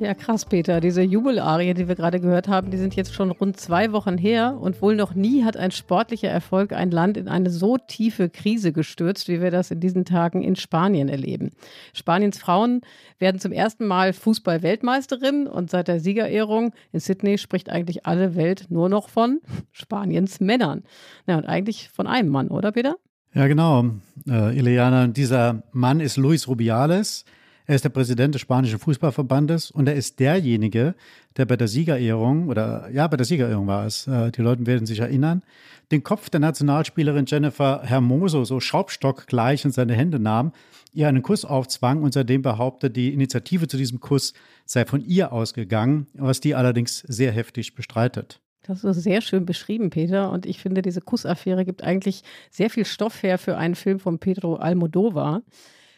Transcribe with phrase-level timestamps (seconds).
[0.00, 0.80] Ja, krass, Peter.
[0.80, 4.56] Diese Jubelarie, die wir gerade gehört haben, die sind jetzt schon rund zwei Wochen her
[4.60, 8.72] und wohl noch nie hat ein sportlicher Erfolg ein Land in eine so tiefe Krise
[8.72, 11.50] gestürzt, wie wir das in diesen Tagen in Spanien erleben.
[11.94, 12.82] Spaniens Frauen
[13.18, 18.66] werden zum ersten Mal Fußball-Weltmeisterin und seit der Siegerehrung in Sydney spricht eigentlich alle Welt
[18.68, 19.40] nur noch von
[19.72, 20.84] Spaniens Männern.
[21.26, 22.94] Na, und eigentlich von einem Mann, oder Peter?
[23.34, 23.84] Ja, genau.
[24.28, 27.24] Äh, Ileana, dieser Mann ist Luis Rubiales.
[27.68, 30.94] Er ist der Präsident des spanischen Fußballverbandes und er ist derjenige,
[31.36, 34.86] der bei der Siegerehrung, oder ja, bei der Siegerehrung war es, äh, die Leute werden
[34.86, 35.42] sich erinnern,
[35.90, 40.52] den Kopf der Nationalspielerin Jennifer Hermoso so schraubstockgleich in seine Hände nahm,
[40.94, 44.32] ihr einen Kuss aufzwang und seitdem behauptet, die Initiative zu diesem Kuss
[44.64, 48.40] sei von ihr ausgegangen, was die allerdings sehr heftig bestreitet.
[48.62, 50.30] Das ist sehr schön beschrieben, Peter.
[50.30, 54.18] Und ich finde, diese Kussaffäre gibt eigentlich sehr viel Stoff her für einen Film von
[54.18, 55.42] Pedro Almodovar.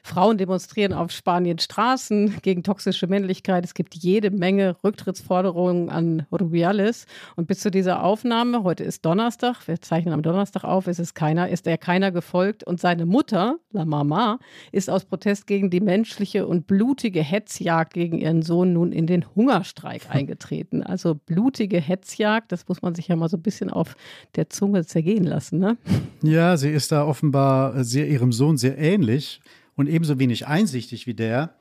[0.02, 3.64] Frauen demonstrieren auf Spaniens Straßen gegen toxische Männlichkeit.
[3.64, 7.06] Es gibt jede Menge Rücktrittsforderungen an Rubiales.
[7.36, 11.14] Und bis zu dieser Aufnahme, heute ist Donnerstag, wir zeichnen am Donnerstag auf, ist es
[11.14, 12.64] keiner, ist er keiner gefolgt.
[12.64, 14.38] Und seine Mutter, La Mama,
[14.72, 19.24] ist aus Protest gegen die menschliche und blutige Hetzjagd gegen ihren Sohn nun in den
[19.34, 20.82] Hungerstreik eingetreten.
[20.82, 23.96] Also blutige Hetzjagd, das muss man sich ja mal so ein bisschen auf
[24.36, 25.76] der Zunge zergehen lassen, ne?
[26.22, 29.40] Ja, sie ist da offenbar sehr ihrem Sohn sehr ähnlich
[29.80, 31.54] und ebenso wenig einsichtig wie der.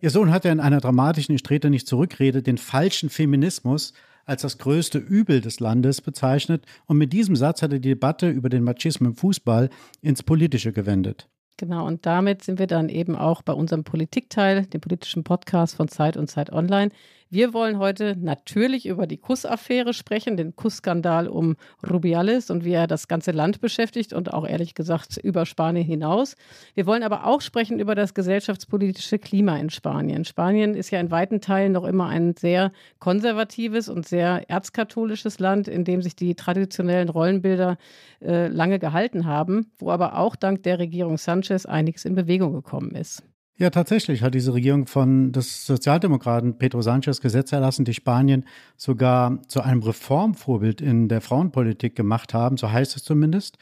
[0.00, 3.92] Ihr Sohn hat ja in einer dramatischen Ich trete nicht zurückrede den falschen Feminismus
[4.24, 8.28] als das größte Übel des Landes bezeichnet und mit diesem Satz hat er die Debatte
[8.28, 9.70] über den Machismo im Fußball
[10.02, 11.28] ins Politische gewendet.
[11.56, 15.88] Genau, und damit sind wir dann eben auch bei unserem Politikteil, dem politischen Podcast von
[15.88, 16.90] Zeit und Zeit Online.
[17.32, 21.54] Wir wollen heute natürlich über die Kussaffäre sprechen, den Kussskandal um
[21.88, 26.34] Rubiales und wie er das ganze Land beschäftigt und auch ehrlich gesagt über Spanien hinaus.
[26.74, 30.24] Wir wollen aber auch sprechen über das gesellschaftspolitische Klima in Spanien.
[30.24, 35.68] Spanien ist ja in weiten Teilen noch immer ein sehr konservatives und sehr erzkatholisches Land,
[35.68, 37.76] in dem sich die traditionellen Rollenbilder
[38.20, 42.96] äh, lange gehalten haben, wo aber auch dank der Regierung Sanchez einiges in Bewegung gekommen
[42.96, 43.22] ist.
[43.60, 48.46] Ja, tatsächlich hat diese Regierung von des Sozialdemokraten Pedro Sanchez Gesetze erlassen, die Spanien
[48.78, 53.58] sogar zu einem Reformvorbild in der Frauenpolitik gemacht haben, so heißt es zumindest.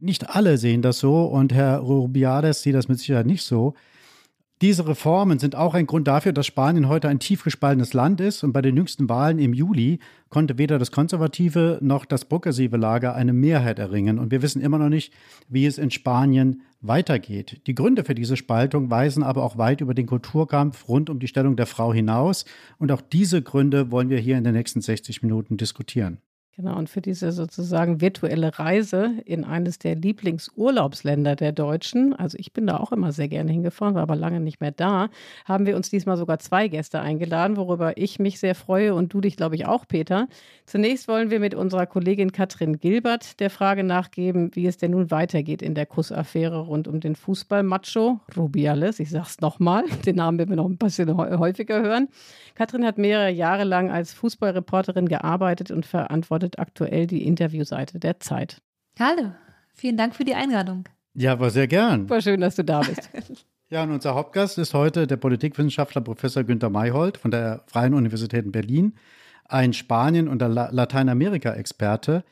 [0.00, 3.74] Nicht alle sehen das so und Herr Rubiales sieht das mit Sicherheit nicht so.
[4.60, 8.42] Diese Reformen sind auch ein Grund dafür, dass Spanien heute ein tief gespaltenes Land ist
[8.42, 13.14] und bei den jüngsten Wahlen im Juli konnte weder das konservative noch das progressive Lager
[13.14, 15.12] eine Mehrheit erringen und wir wissen immer noch nicht,
[15.48, 17.60] wie es in Spanien weitergeht.
[17.68, 21.28] Die Gründe für diese Spaltung weisen aber auch weit über den Kulturkampf rund um die
[21.28, 22.44] Stellung der Frau hinaus
[22.78, 26.18] und auch diese Gründe wollen wir hier in den nächsten 60 Minuten diskutieren.
[26.58, 32.52] Genau, und für diese sozusagen virtuelle Reise in eines der Lieblingsurlaubsländer der Deutschen, also ich
[32.52, 35.08] bin da auch immer sehr gerne hingefahren, war aber lange nicht mehr da,
[35.44, 39.20] haben wir uns diesmal sogar zwei Gäste eingeladen, worüber ich mich sehr freue und du
[39.20, 40.26] dich, glaube ich, auch, Peter.
[40.66, 45.12] Zunächst wollen wir mit unserer Kollegin Katrin Gilbert der Frage nachgeben, wie es denn nun
[45.12, 48.98] weitergeht in der Kussaffäre rund um den Fußballmacho Rubiales.
[48.98, 52.08] Ich sag's nochmal, den Namen werden wir noch ein bisschen häufiger hören.
[52.56, 58.20] Katrin hat mehrere Jahre lang als Fußballreporterin gearbeitet und verantwortet leitet aktuell die Interviewseite der
[58.20, 58.60] Zeit.
[58.98, 59.32] Hallo,
[59.74, 60.88] vielen Dank für die Einladung.
[61.14, 62.08] Ja, aber sehr gern.
[62.08, 63.10] War schön, dass du da bist.
[63.70, 68.44] ja, und unser Hauptgast ist heute der Politikwissenschaftler Professor Günter Mayhold von der Freien Universität
[68.44, 68.94] in Berlin,
[69.44, 72.24] ein Spanien- und Lateinamerika-Experte.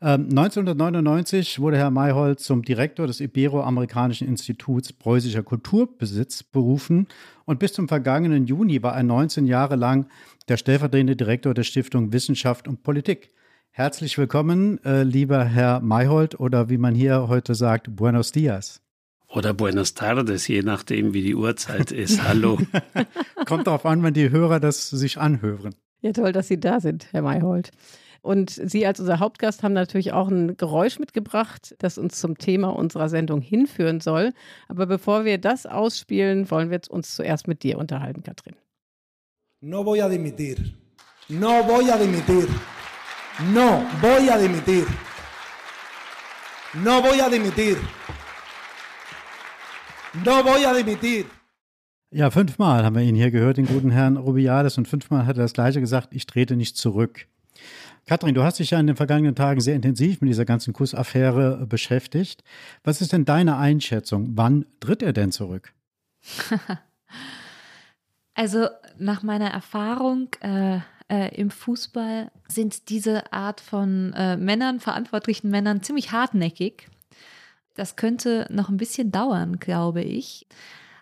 [0.00, 7.06] 1999 ähm, wurde Herr Mayhold zum Direktor des Ibero-Amerikanischen Instituts Preußischer Kulturbesitz berufen
[7.44, 10.06] und bis zum vergangenen Juni war er 19 Jahre lang
[10.48, 13.30] der stellvertretende Direktor der Stiftung Wissenschaft und Politik.
[13.74, 18.82] Herzlich willkommen, äh, lieber Herr Mayhold oder wie man hier heute sagt, Buenos Dias.
[19.28, 22.22] Oder Buenos Tardes, je nachdem, wie die Uhrzeit ist.
[22.22, 22.58] Hallo.
[23.46, 25.74] Kommt darauf an, wenn die Hörer das sich anhören.
[26.02, 27.70] Ja, toll, dass Sie da sind, Herr Mayhold.
[28.20, 32.76] Und Sie als unser Hauptgast haben natürlich auch ein Geräusch mitgebracht, das uns zum Thema
[32.76, 34.34] unserer Sendung hinführen soll.
[34.68, 38.54] Aber bevor wir das ausspielen, wollen wir uns zuerst mit dir unterhalten, Katrin.
[39.62, 40.58] No voy a dimitir.
[41.30, 42.48] No voy a dimitir.
[43.40, 44.86] No voy a dimitir.
[46.74, 47.78] No voy a dimitir.
[50.24, 51.26] No voy a dimitir.
[52.10, 55.44] Ja, fünfmal haben wir ihn hier gehört, den guten Herrn Rubiales, und fünfmal hat er
[55.44, 57.26] das Gleiche gesagt, ich trete nicht zurück.
[58.06, 61.66] Katrin, du hast dich ja in den vergangenen Tagen sehr intensiv mit dieser ganzen Kussaffäre
[61.66, 62.44] beschäftigt.
[62.84, 64.32] Was ist denn deine Einschätzung?
[64.34, 65.72] Wann tritt er denn zurück?
[68.34, 68.68] also
[68.98, 70.80] nach meiner Erfahrung äh,
[71.12, 76.88] äh, im Fußball sind diese Art von äh, Männern, verantwortlichen Männern, ziemlich hartnäckig.
[77.74, 80.46] Das könnte noch ein bisschen dauern, glaube ich.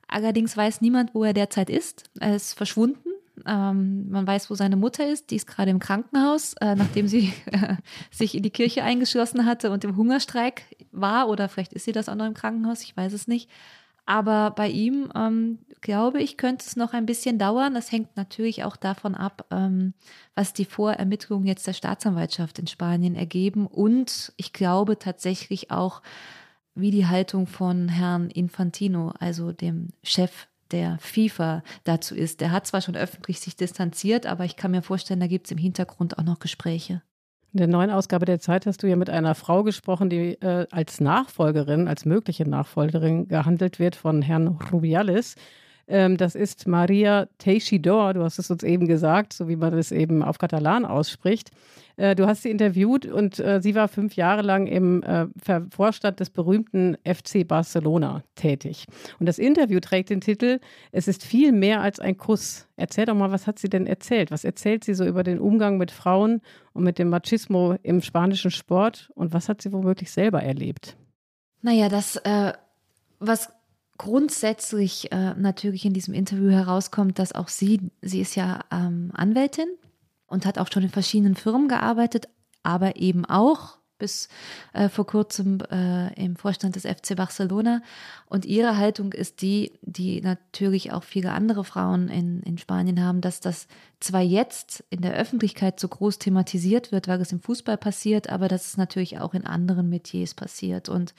[0.08, 2.10] Allerdings weiß niemand, wo er derzeit ist.
[2.18, 3.08] Er ist verschwunden.
[3.46, 5.30] Ähm, man weiß, wo seine Mutter ist.
[5.30, 7.76] Die ist gerade im Krankenhaus, äh, nachdem sie äh,
[8.10, 11.28] sich in die Kirche eingeschlossen hatte und im Hungerstreik war.
[11.28, 13.48] Oder vielleicht ist sie das auch noch im Krankenhaus, ich weiß es nicht.
[14.10, 17.74] Aber bei ihm, ähm, glaube ich, könnte es noch ein bisschen dauern.
[17.74, 19.94] Das hängt natürlich auch davon ab, ähm,
[20.34, 23.68] was die Vorermittlungen jetzt der Staatsanwaltschaft in Spanien ergeben.
[23.68, 26.02] Und ich glaube tatsächlich auch,
[26.74, 32.40] wie die Haltung von Herrn Infantino, also dem Chef der FIFA dazu ist.
[32.40, 35.52] Der hat zwar schon öffentlich sich distanziert, aber ich kann mir vorstellen, da gibt es
[35.52, 37.00] im Hintergrund auch noch Gespräche.
[37.52, 40.66] In der neuen Ausgabe der Zeit hast du ja mit einer Frau gesprochen, die äh,
[40.70, 45.34] als Nachfolgerin, als mögliche Nachfolgerin gehandelt wird von Herrn Rubiales.
[45.90, 49.90] Ähm, das ist Maria Teixidor, du hast es uns eben gesagt, so wie man es
[49.90, 51.50] eben auf Katalan ausspricht.
[51.96, 55.26] Äh, du hast sie interviewt und äh, sie war fünf Jahre lang im äh,
[55.70, 58.86] Vorstand des berühmten FC Barcelona tätig.
[59.18, 60.60] Und das Interview trägt den Titel
[60.92, 62.68] Es ist viel mehr als ein Kuss.
[62.76, 64.30] Erzähl doch mal, was hat sie denn erzählt?
[64.30, 66.40] Was erzählt sie so über den Umgang mit Frauen
[66.72, 69.10] und mit dem Machismo im spanischen Sport?
[69.16, 70.96] Und was hat sie womöglich selber erlebt?
[71.62, 72.52] Naja, das, äh,
[73.18, 73.52] was
[74.00, 79.68] grundsätzlich äh, natürlich in diesem Interview herauskommt, dass auch sie, sie ist ja ähm, Anwältin
[80.26, 82.26] und hat auch schon in verschiedenen Firmen gearbeitet,
[82.62, 84.30] aber eben auch bis
[84.72, 87.82] äh, vor kurzem äh, im Vorstand des FC Barcelona.
[88.24, 93.20] Und ihre Haltung ist die, die natürlich auch viele andere Frauen in, in Spanien haben,
[93.20, 93.66] dass das
[94.00, 98.48] zwar jetzt in der Öffentlichkeit so groß thematisiert wird, weil es im Fußball passiert, aber
[98.48, 100.88] dass es natürlich auch in anderen Metiers passiert.
[100.88, 101.12] Und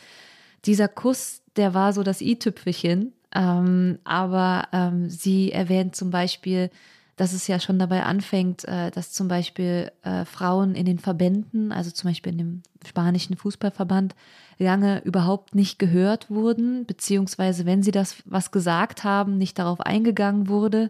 [0.66, 3.13] dieser Kuss, der war so das i-Tüpfelchen.
[3.33, 6.69] Ähm, aber ähm, sie erwähnt zum Beispiel,
[7.15, 11.71] dass es ja schon dabei anfängt, äh, dass zum Beispiel äh, Frauen in den Verbänden,
[11.71, 14.15] also zum Beispiel in dem spanischen Fußballverband,
[14.57, 20.48] lange überhaupt nicht gehört wurden, beziehungsweise wenn sie das was gesagt haben, nicht darauf eingegangen
[20.48, 20.89] wurde,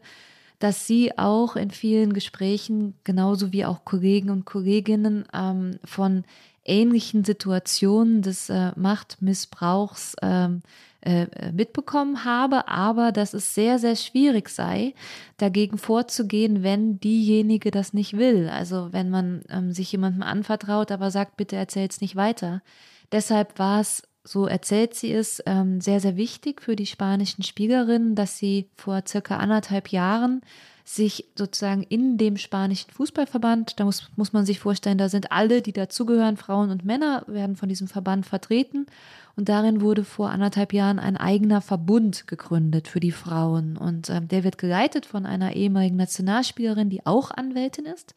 [0.59, 6.23] dass sie auch in vielen Gesprächen, genauso wie auch Kollegen und Kolleginnen, ähm, von
[6.63, 10.61] ähnlichen Situationen des äh, Machtmissbrauchs ähm,
[11.01, 14.93] äh, mitbekommen habe, aber dass es sehr, sehr schwierig sei,
[15.37, 18.49] dagegen vorzugehen, wenn diejenige das nicht will.
[18.49, 22.61] Also wenn man ähm, sich jemandem anvertraut, aber sagt, bitte erzähl es nicht weiter.
[23.11, 28.15] Deshalb war es so erzählt sie es, ähm, sehr, sehr wichtig für die spanischen Spielerinnen,
[28.15, 30.41] dass sie vor circa anderthalb Jahren
[30.83, 35.61] sich sozusagen in dem spanischen Fußballverband, da muss, muss man sich vorstellen, da sind alle,
[35.61, 38.87] die dazugehören, Frauen und Männer, werden von diesem Verband vertreten.
[39.35, 43.77] Und darin wurde vor anderthalb Jahren ein eigener Verbund gegründet für die Frauen.
[43.77, 48.13] Und äh, der wird geleitet von einer ehemaligen Nationalspielerin, die auch Anwältin ist.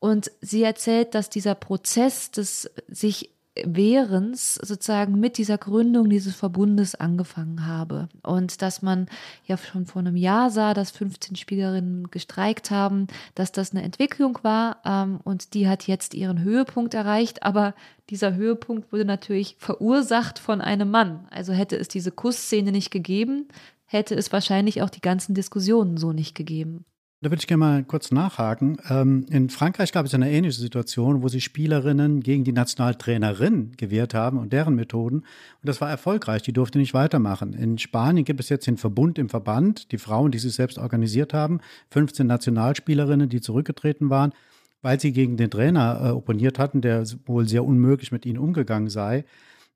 [0.00, 3.30] Und sie erzählt, dass dieser Prozess des sich
[3.62, 8.08] Währens sozusagen mit dieser Gründung dieses Verbundes angefangen habe.
[8.22, 9.06] Und dass man
[9.46, 14.38] ja schon vor einem Jahr sah, dass 15 Spielerinnen gestreikt haben, dass das eine Entwicklung
[14.42, 17.42] war ähm, und die hat jetzt ihren Höhepunkt erreicht.
[17.44, 17.74] Aber
[18.10, 21.26] dieser Höhepunkt wurde natürlich verursacht von einem Mann.
[21.30, 23.48] Also hätte es diese Kussszene nicht gegeben,
[23.86, 26.84] hätte es wahrscheinlich auch die ganzen Diskussionen so nicht gegeben.
[27.24, 28.76] Da würde ich gerne mal kurz nachhaken.
[28.90, 34.12] Ähm, in Frankreich gab es eine ähnliche Situation, wo sich Spielerinnen gegen die Nationaltrainerin gewehrt
[34.12, 35.20] haben und deren Methoden.
[35.20, 35.26] Und
[35.62, 36.42] das war erfolgreich.
[36.42, 37.54] Die durfte nicht weitermachen.
[37.54, 41.32] In Spanien gibt es jetzt den Verbund im Verband, die Frauen, die sich selbst organisiert
[41.32, 41.60] haben,
[41.92, 44.34] 15 Nationalspielerinnen, die zurückgetreten waren,
[44.82, 48.90] weil sie gegen den Trainer äh, opponiert hatten, der wohl sehr unmöglich mit ihnen umgegangen
[48.90, 49.24] sei.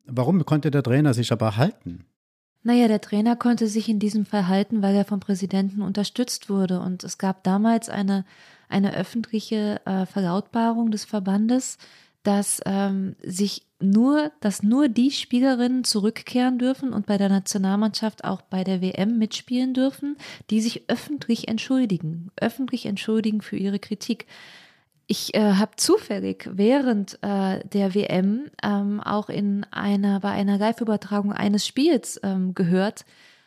[0.05, 2.05] Warum konnte der Trainer sich aber halten?
[2.63, 6.81] Naja, der Trainer konnte sich in diesem Fall halten, weil er vom Präsidenten unterstützt wurde.
[6.81, 8.25] Und es gab damals eine,
[8.69, 11.79] eine öffentliche äh, Verlautbarung des Verbandes,
[12.25, 18.43] dass ähm, sich nur, dass nur die Spielerinnen zurückkehren dürfen und bei der Nationalmannschaft auch
[18.43, 20.17] bei der WM mitspielen dürfen,
[20.51, 24.27] die sich öffentlich entschuldigen, öffentlich entschuldigen für ihre Kritik.
[25.11, 31.33] Ich äh, habe zufällig während äh, der WM ähm, auch in einer, bei einer Live-Übertragung
[31.33, 33.07] eines Spiels ähm, gehört,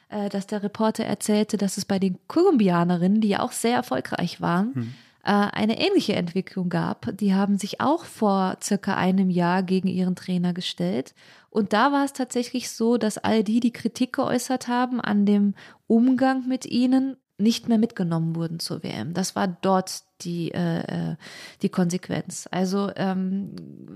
[0.09, 4.41] äh, dass der Reporter erzählte, dass es bei den Kolumbianerinnen, die ja auch sehr erfolgreich
[4.41, 4.93] waren, hm.
[5.23, 7.15] Äh, eine ähnliche Entwicklung gab.
[7.15, 11.13] Die haben sich auch vor circa einem Jahr gegen ihren Trainer gestellt.
[11.51, 15.53] Und da war es tatsächlich so, dass all die, die Kritik geäußert haben an dem
[15.85, 19.13] Umgang mit ihnen, nicht mehr mitgenommen wurden zur WM.
[19.13, 21.15] Das war dort die, äh, äh,
[21.61, 22.47] die Konsequenz.
[22.51, 23.55] Also ähm,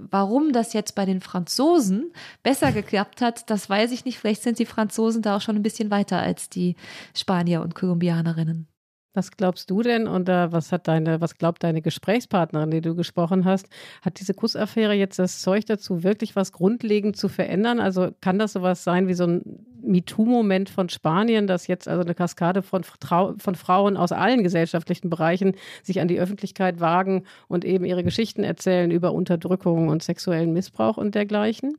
[0.10, 2.12] warum das jetzt bei den Franzosen
[2.44, 4.20] besser geklappt hat, das weiß ich nicht.
[4.20, 6.75] Vielleicht sind die Franzosen da auch schon ein bisschen weiter als die
[7.13, 8.67] Spanier und Kolumbianerinnen.
[9.15, 13.45] Was glaubst du denn oder was hat deine, was glaubt deine Gesprächspartnerin, die du gesprochen
[13.45, 13.67] hast?
[14.01, 17.79] Hat diese Kussaffäre jetzt das Zeug dazu, wirklich was grundlegend zu verändern?
[17.79, 22.13] Also kann das sowas sein wie so ein MeToo-Moment von Spanien, dass jetzt also eine
[22.13, 27.86] Kaskade von, von Frauen aus allen gesellschaftlichen Bereichen sich an die Öffentlichkeit wagen und eben
[27.86, 31.77] ihre Geschichten erzählen über Unterdrückung und sexuellen Missbrauch und dergleichen?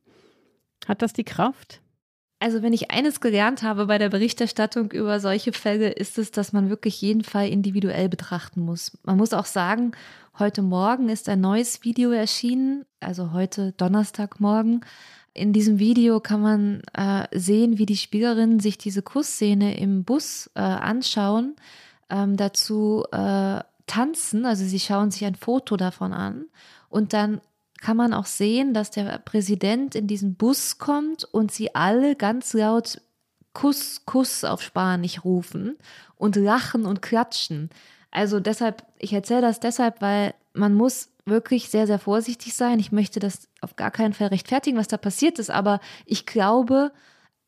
[0.87, 1.83] Hat das die Kraft?
[2.38, 6.52] Also wenn ich eines gelernt habe bei der Berichterstattung über solche Fälle, ist es, dass
[6.52, 8.99] man wirklich jeden Fall individuell betrachten muss.
[9.05, 9.93] Man muss auch sagen,
[10.38, 14.85] heute Morgen ist ein neues Video erschienen, also heute Donnerstagmorgen.
[15.33, 20.50] In diesem Video kann man äh, sehen, wie die Spielerinnen sich diese Kussszene im Bus
[20.55, 21.57] äh, anschauen,
[22.11, 26.47] ähm, dazu äh, tanzen, also sie schauen sich ein Foto davon an
[26.88, 27.40] und dann
[27.80, 32.52] kann man auch sehen, dass der Präsident in diesen Bus kommt und sie alle ganz
[32.52, 33.00] laut
[33.52, 35.76] Kuss, Kuss auf Spanisch rufen
[36.16, 37.71] und lachen und klatschen.
[38.11, 42.78] Also deshalb, ich erzähle das deshalb, weil man muss wirklich sehr, sehr vorsichtig sein.
[42.78, 46.92] Ich möchte das auf gar keinen Fall rechtfertigen, was da passiert ist, aber ich glaube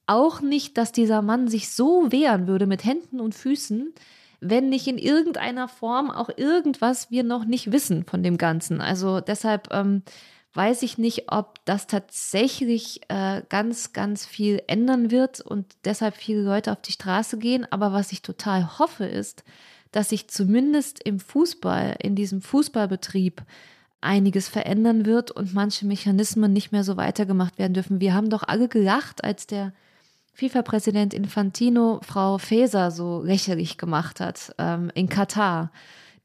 [0.06, 3.94] auch nicht, dass dieser Mann sich so wehren würde mit Händen und Füßen,
[4.40, 8.80] wenn nicht in irgendeiner Form auch irgendwas wir noch nicht wissen von dem Ganzen.
[8.80, 10.02] Also deshalb ähm,
[10.54, 16.42] weiß ich nicht, ob das tatsächlich äh, ganz, ganz viel ändern wird und deshalb viele
[16.42, 17.66] Leute auf die Straße gehen.
[17.70, 19.44] Aber was ich total hoffe, ist,
[19.92, 23.42] dass sich zumindest im Fußball, in diesem Fußballbetrieb,
[24.00, 28.00] einiges verändern wird und manche Mechanismen nicht mehr so weitergemacht werden dürfen.
[28.00, 29.72] Wir haben doch alle gelacht, als der
[30.38, 35.72] FIFA-Präsident Infantino Frau Faeser so lächerlich gemacht hat ähm, in Katar,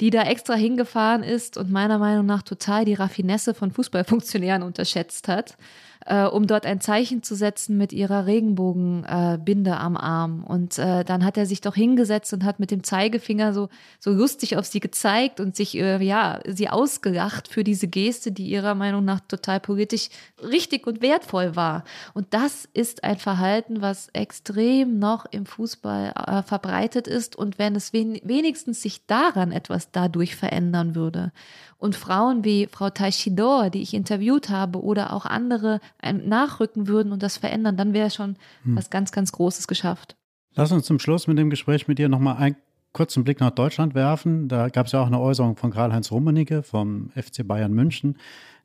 [0.01, 5.27] die da extra hingefahren ist und meiner Meinung nach total die Raffinesse von Fußballfunktionären unterschätzt
[5.27, 5.57] hat
[6.05, 10.43] äh, um dort ein Zeichen zu setzen mit ihrer Regenbogenbinde äh, am Arm.
[10.43, 13.69] Und äh, dann hat er sich doch hingesetzt und hat mit dem Zeigefinger so,
[13.99, 18.47] so lustig auf sie gezeigt und sich, äh, ja, sie ausgelacht für diese Geste, die
[18.47, 20.09] ihrer Meinung nach total politisch
[20.41, 21.83] richtig und wertvoll war.
[22.13, 27.35] Und das ist ein Verhalten, was extrem noch im Fußball äh, verbreitet ist.
[27.35, 31.31] Und wenn es wen wenigstens sich daran etwas dadurch verändern würde
[31.77, 37.23] und Frauen wie Frau Taichidor, die ich interviewt habe, oder auch andere nachrücken würden und
[37.23, 38.75] das verändern, dann wäre schon hm.
[38.75, 40.15] was ganz, ganz Großes geschafft.
[40.55, 42.55] Lass uns zum Schluss mit dem Gespräch mit dir nochmal einen
[42.91, 44.47] kurzen Blick nach Deutschland werfen.
[44.47, 48.17] Da gab es ja auch eine Äußerung von Karl-Heinz Rummenigge vom FC Bayern München,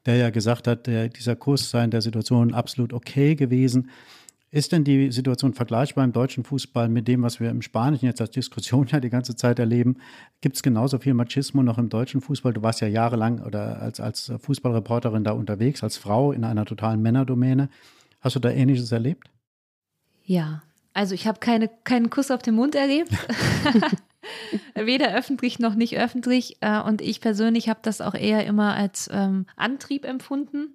[0.04, 3.90] der ja gesagt hat, der, dieser Kurs sei in der Situation absolut okay gewesen.
[4.50, 8.20] Ist denn die Situation vergleichbar im deutschen Fußball mit dem, was wir im Spanischen jetzt
[8.20, 9.98] als Diskussion ja die ganze Zeit erleben?
[10.40, 12.52] Gibt es genauso viel Machismo noch im deutschen Fußball?
[12.52, 17.02] Du warst ja jahrelang oder als, als Fußballreporterin da unterwegs, als Frau in einer totalen
[17.02, 17.68] Männerdomäne.
[18.20, 19.30] Hast du da Ähnliches erlebt?
[20.24, 20.62] Ja,
[20.94, 23.12] also ich habe keine, keinen Kuss auf den Mund erlebt.
[24.74, 26.56] Weder öffentlich noch nicht öffentlich.
[26.60, 30.74] Äh, und ich persönlich habe das auch eher immer als ähm, Antrieb empfunden.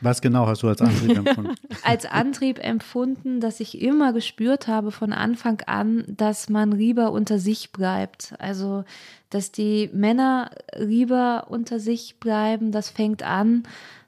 [0.00, 1.54] Was genau hast du als Antrieb empfunden?
[1.82, 7.38] als Antrieb empfunden, dass ich immer gespürt habe von Anfang an, dass man lieber unter
[7.38, 8.34] sich bleibt.
[8.38, 8.84] Also,
[9.30, 13.62] dass die Männer lieber unter sich bleiben, das fängt an,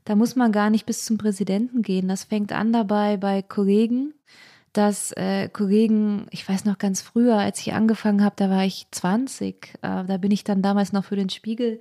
[0.05, 2.09] da muss man gar nicht bis zum Präsidenten gehen.
[2.09, 4.15] Das fängt an dabei bei Kollegen,
[4.73, 8.87] dass äh, Kollegen, ich weiß noch ganz früher, als ich angefangen habe, da war ich
[8.91, 11.81] 20, äh, da bin ich dann damals noch für den Spiegel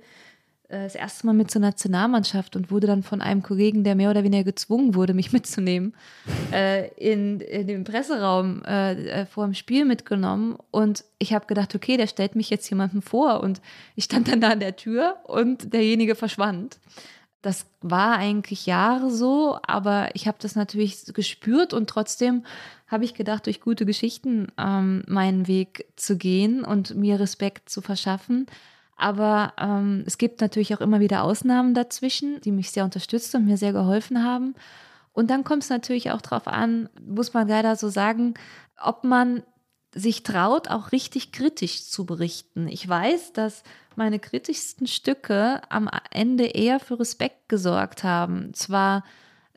[0.68, 4.22] das erste Mal mit zur Nationalmannschaft und wurde dann von einem Kollegen, der mehr oder
[4.22, 5.94] weniger gezwungen wurde, mich mitzunehmen,
[6.52, 10.58] äh, in, in den Presseraum äh, äh, vor dem Spiel mitgenommen.
[10.70, 13.40] Und ich habe gedacht, okay, der stellt mich jetzt jemandem vor.
[13.40, 13.62] Und
[13.96, 16.78] ich stand dann da an der Tür und derjenige verschwand.
[17.40, 22.44] Das war eigentlich Jahre so, aber ich habe das natürlich gespürt und trotzdem
[22.88, 27.80] habe ich gedacht, durch gute Geschichten ähm, meinen Weg zu gehen und mir Respekt zu
[27.80, 28.46] verschaffen.
[28.98, 33.46] Aber ähm, es gibt natürlich auch immer wieder Ausnahmen dazwischen, die mich sehr unterstützt und
[33.46, 34.54] mir sehr geholfen haben.
[35.12, 38.34] Und dann kommt es natürlich auch darauf an, muss man leider so sagen,
[38.80, 39.42] ob man
[39.94, 42.68] sich traut, auch richtig kritisch zu berichten.
[42.68, 43.62] Ich weiß, dass
[43.96, 48.52] meine kritischsten Stücke am Ende eher für Respekt gesorgt haben.
[48.52, 49.04] Zwar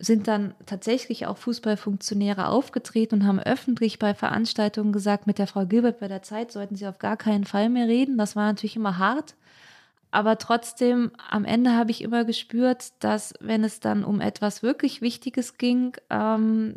[0.01, 5.65] sind dann tatsächlich auch Fußballfunktionäre aufgetreten und haben öffentlich bei Veranstaltungen gesagt, mit der Frau
[5.65, 8.17] Gilbert bei der Zeit sollten sie auf gar keinen Fall mehr reden.
[8.17, 9.36] Das war natürlich immer hart.
[10.10, 15.01] Aber trotzdem, am Ende habe ich immer gespürt, dass wenn es dann um etwas wirklich
[15.01, 16.75] Wichtiges ging, ähm,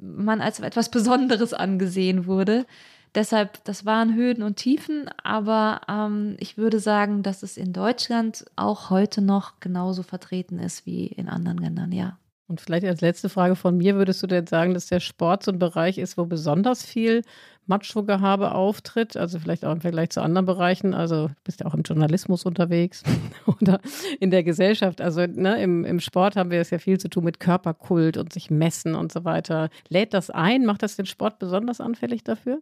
[0.00, 2.66] man als etwas Besonderes angesehen wurde.
[3.14, 8.44] Deshalb, das waren Höhen und Tiefen, aber ähm, ich würde sagen, dass es in Deutschland
[8.56, 12.18] auch heute noch genauso vertreten ist wie in anderen Ländern, ja.
[12.48, 15.52] Und vielleicht als letzte Frage von mir, würdest du denn sagen, dass der Sport so
[15.52, 17.22] ein Bereich ist, wo besonders viel
[17.66, 19.16] Macho-Gehabe auftritt?
[19.16, 20.92] Also vielleicht auch im Vergleich zu anderen Bereichen.
[20.92, 23.04] Also du bist ja auch im Journalismus unterwegs
[23.46, 23.80] oder
[24.20, 25.00] in der Gesellschaft.
[25.00, 28.32] Also ne, im, im Sport haben wir es ja viel zu tun mit Körperkult und
[28.32, 29.70] sich messen und so weiter.
[29.88, 30.66] Lädt das ein?
[30.66, 32.60] Macht das den Sport besonders anfällig dafür?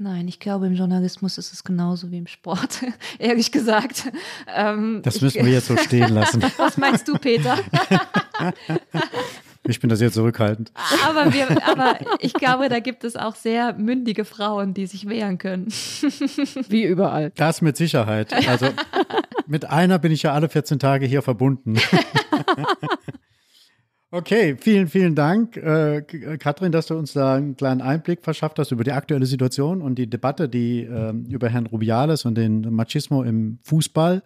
[0.00, 2.84] Nein, ich glaube, im Journalismus ist es genauso wie im Sport,
[3.18, 4.04] ehrlich gesagt.
[4.54, 6.40] Ähm, das müssen ich, wir jetzt so stehen lassen.
[6.56, 7.58] Was meinst du, Peter?
[9.64, 10.70] ich bin da sehr zurückhaltend.
[11.04, 15.38] Aber, wir, aber ich glaube, da gibt es auch sehr mündige Frauen, die sich wehren
[15.38, 15.66] können.
[16.68, 17.32] Wie überall.
[17.34, 18.32] Das mit Sicherheit.
[18.48, 18.68] Also
[19.48, 21.76] mit einer bin ich ja alle 14 Tage hier verbunden.
[24.10, 26.00] Okay, vielen, vielen Dank, äh,
[26.38, 29.96] Katrin, dass du uns da einen kleinen Einblick verschafft hast über die aktuelle Situation und
[29.96, 34.22] die Debatte, die äh, über Herrn Rubiales und den Machismo im Fußball,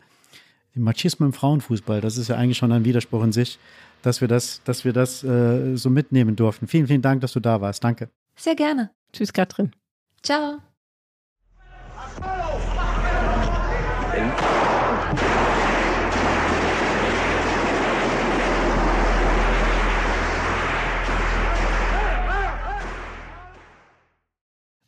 [0.76, 3.58] den Machismo im Frauenfußball, das ist ja eigentlich schon ein Widerspruch in sich,
[4.02, 6.68] dass wir das, dass wir das äh, so mitnehmen durften.
[6.68, 7.82] Vielen, vielen Dank, dass du da warst.
[7.82, 8.08] Danke.
[8.36, 8.92] Sehr gerne.
[9.12, 9.72] Tschüss, Katrin.
[10.22, 10.58] Ciao.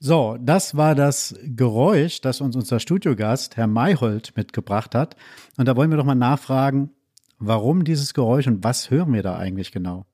[0.06, 5.16] So, das war das Geräusch, das uns unser Studiogast, Herr Mayhold, mitgebracht hat.
[5.56, 6.90] Und da wollen wir doch mal nachfragen,
[7.38, 10.04] warum dieses Geräusch und was hören wir da eigentlich genau?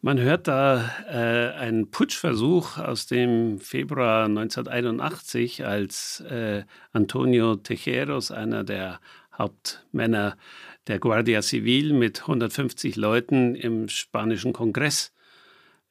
[0.00, 8.64] Man hört da äh, einen Putschversuch aus dem Februar 1981, als äh, Antonio Tejeros, einer
[8.64, 8.98] der
[9.38, 10.36] Hauptmänner
[10.88, 15.13] der Guardia Civil, mit 150 Leuten im spanischen Kongress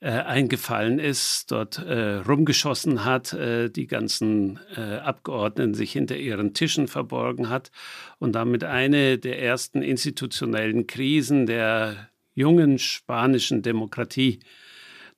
[0.03, 6.53] äh, eingefallen ist, dort äh, rumgeschossen hat, äh, die ganzen äh, Abgeordneten sich hinter ihren
[6.53, 7.71] Tischen verborgen hat
[8.19, 14.41] und damit eine der ersten institutionellen Krisen der jungen spanischen Demokratie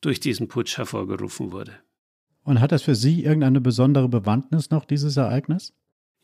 [0.01, 1.73] durch diesen Putsch hervorgerufen wurde.
[2.43, 5.73] Und hat das für Sie irgendeine besondere Bewandtnis noch, dieses Ereignis?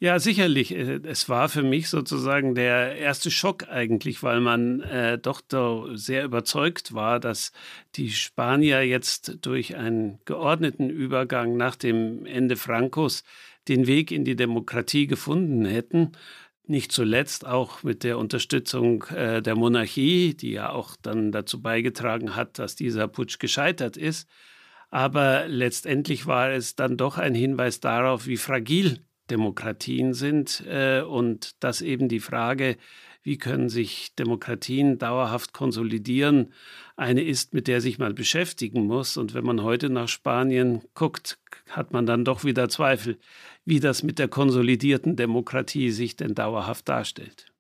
[0.04, 0.72] Ja, sicherlich.
[0.72, 5.42] Äh, es war für mich sozusagen der erste Schock eigentlich, weil man äh, doch
[5.94, 7.52] sehr überzeugt war, dass
[7.96, 13.24] die Spanier jetzt durch einen geordneten Übergang nach dem Ende Francos
[13.68, 16.14] den Weg in die Demokratie gefunden hätten.
[16.66, 22.36] Nicht zuletzt auch mit der Unterstützung äh, der Monarchie, die ja auch dann dazu beigetragen
[22.36, 24.28] hat, dass dieser Putsch gescheitert ist.
[24.90, 31.64] Aber letztendlich war es dann doch ein Hinweis darauf, wie fragil Demokratien sind äh, und
[31.64, 32.78] dass eben die Frage,
[33.24, 36.54] wie können sich Demokratien dauerhaft konsolidieren,
[36.96, 39.18] eine ist, mit der sich mal beschäftigen muss.
[39.18, 41.40] Und wenn man heute nach Spanien guckt,
[41.70, 43.18] hat man dann doch wieder Zweifel,
[43.66, 47.51] wie das mit der konsolidierten Demokratie sich denn dauerhaft darstellt.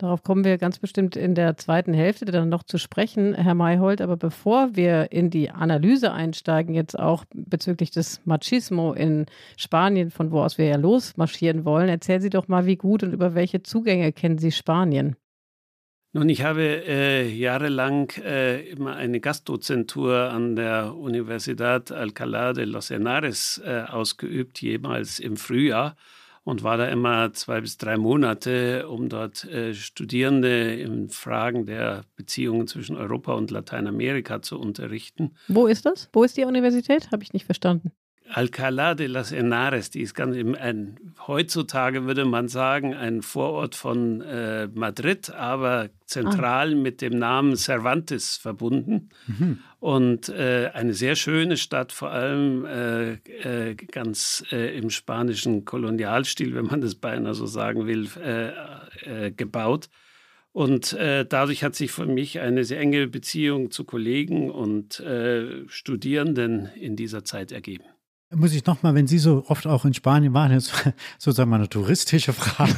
[0.00, 4.00] Darauf kommen wir ganz bestimmt in der zweiten Hälfte dann noch zu sprechen, Herr Mayhold.
[4.00, 9.26] Aber bevor wir in die Analyse einsteigen, jetzt auch bezüglich des Machismo in
[9.58, 13.12] Spanien, von wo aus wir ja losmarschieren wollen, erzählen Sie doch mal, wie gut und
[13.12, 15.16] über welche Zugänge kennen Sie Spanien?
[16.14, 22.88] Nun, ich habe äh, jahrelang äh, immer eine Gastdozentur an der Universidad Alcalá de los
[22.88, 25.94] Henares äh, ausgeübt, jemals im Frühjahr
[26.44, 32.04] und war da immer zwei bis drei Monate, um dort äh, Studierende in Fragen der
[32.16, 35.34] Beziehungen zwischen Europa und Lateinamerika zu unterrichten.
[35.48, 36.08] Wo ist das?
[36.12, 37.10] Wo ist die Universität?
[37.12, 37.92] Habe ich nicht verstanden.
[38.32, 44.20] Alcalá de las Henares, die ist ganz ein, heutzutage würde man sagen, ein Vorort von
[44.20, 46.76] äh, Madrid, aber zentral ah.
[46.76, 49.08] mit dem Namen Cervantes verbunden.
[49.26, 49.58] Mhm.
[49.80, 56.54] Und äh, eine sehr schöne Stadt, vor allem äh, äh ganz äh, im spanischen Kolonialstil,
[56.54, 59.88] wenn man das beinahe so sagen will, äh, gebaut.
[60.52, 65.68] Und äh, dadurch hat sich für mich eine sehr enge Beziehung zu Kollegen und äh,
[65.68, 67.84] Studierenden in dieser Zeit ergeben.
[68.32, 70.72] Muss ich nochmal, wenn Sie so oft auch in Spanien waren, jetzt
[71.18, 72.72] sozusagen mal eine touristische Frage.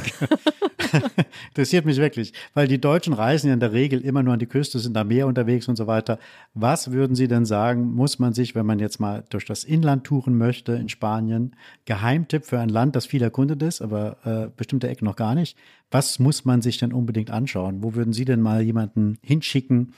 [1.48, 4.46] Interessiert mich wirklich, weil die Deutschen reisen ja in der Regel immer nur an die
[4.46, 6.18] Küste, sind da mehr unterwegs und so weiter.
[6.54, 10.04] Was würden Sie denn sagen, muss man sich, wenn man jetzt mal durch das Inland
[10.04, 14.88] touren möchte in Spanien, Geheimtipp für ein Land, das viel erkundet ist, aber äh, bestimmte
[14.88, 15.58] Ecken noch gar nicht,
[15.90, 17.82] was muss man sich denn unbedingt anschauen?
[17.82, 19.92] Wo würden Sie denn mal jemanden hinschicken,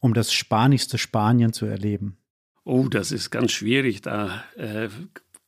[0.00, 2.16] um das spanischste Spanien zu erleben?
[2.68, 4.02] Oh, das ist ganz schwierig.
[4.02, 4.88] Da äh,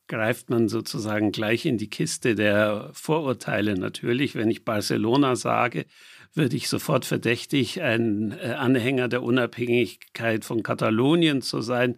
[0.07, 3.77] greift man sozusagen gleich in die Kiste der Vorurteile.
[3.77, 5.85] Natürlich, wenn ich Barcelona sage,
[6.33, 11.97] würde ich sofort verdächtig, ein äh, Anhänger der Unabhängigkeit von Katalonien zu sein.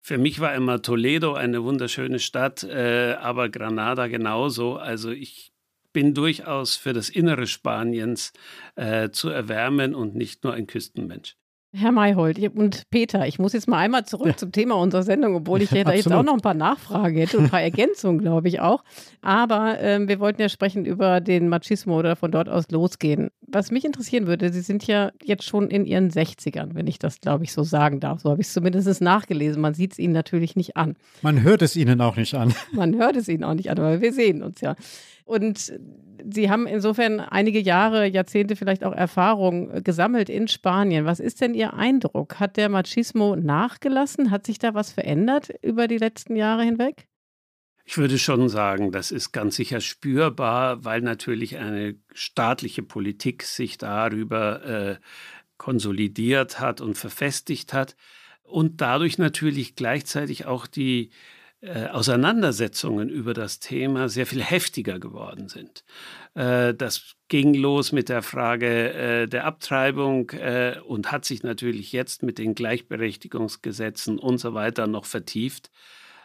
[0.00, 4.76] Für mich war immer Toledo eine wunderschöne Stadt, äh, aber Granada genauso.
[4.76, 5.52] Also ich
[5.92, 8.32] bin durchaus für das Innere Spaniens
[8.74, 11.37] äh, zu erwärmen und nicht nur ein Küstenmensch.
[11.74, 14.36] Herr Mayhold und Peter, ich muss jetzt mal einmal zurück ja.
[14.36, 17.36] zum Thema unserer Sendung, obwohl ich ja da jetzt auch noch ein paar Nachfragen hätte
[17.36, 18.82] und ein paar Ergänzungen, glaube ich auch.
[19.20, 23.28] Aber ähm, wir wollten ja sprechen über den Machismo oder von dort aus losgehen.
[23.46, 27.20] Was mich interessieren würde, Sie sind ja jetzt schon in Ihren 60ern, wenn ich das,
[27.20, 28.20] glaube ich, so sagen darf.
[28.20, 29.60] So habe ich es zumindest nachgelesen.
[29.60, 30.96] Man sieht es Ihnen natürlich nicht an.
[31.20, 32.54] Man hört es Ihnen auch nicht an.
[32.72, 34.74] Man hört es Ihnen auch nicht an, aber wir sehen uns ja.
[35.28, 35.78] Und
[36.24, 41.04] Sie haben insofern einige Jahre, Jahrzehnte vielleicht auch Erfahrung gesammelt in Spanien.
[41.04, 42.40] Was ist denn Ihr Eindruck?
[42.40, 44.30] Hat der Machismo nachgelassen?
[44.30, 47.06] Hat sich da was verändert über die letzten Jahre hinweg?
[47.84, 53.76] Ich würde schon sagen, das ist ganz sicher spürbar, weil natürlich eine staatliche Politik sich
[53.76, 54.96] darüber äh,
[55.58, 57.96] konsolidiert hat und verfestigt hat
[58.42, 61.10] und dadurch natürlich gleichzeitig auch die
[61.60, 65.84] äh, Auseinandersetzungen über das Thema sehr viel heftiger geworden sind.
[66.34, 70.30] Äh, das ging los mit der Frage äh, der Abtreibung
[70.86, 75.70] und hat sich natürlich jetzt mit den Gleichberechtigungsgesetzen und so weiter noch vertieft.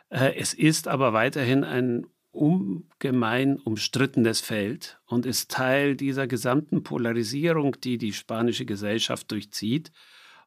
[0.10, 7.98] Es ist aber weiterhin ein ungemein umstrittenes Feld und ist Teil dieser gesamten Polarisierung, die
[7.98, 9.92] die spanische Gesellschaft durchzieht.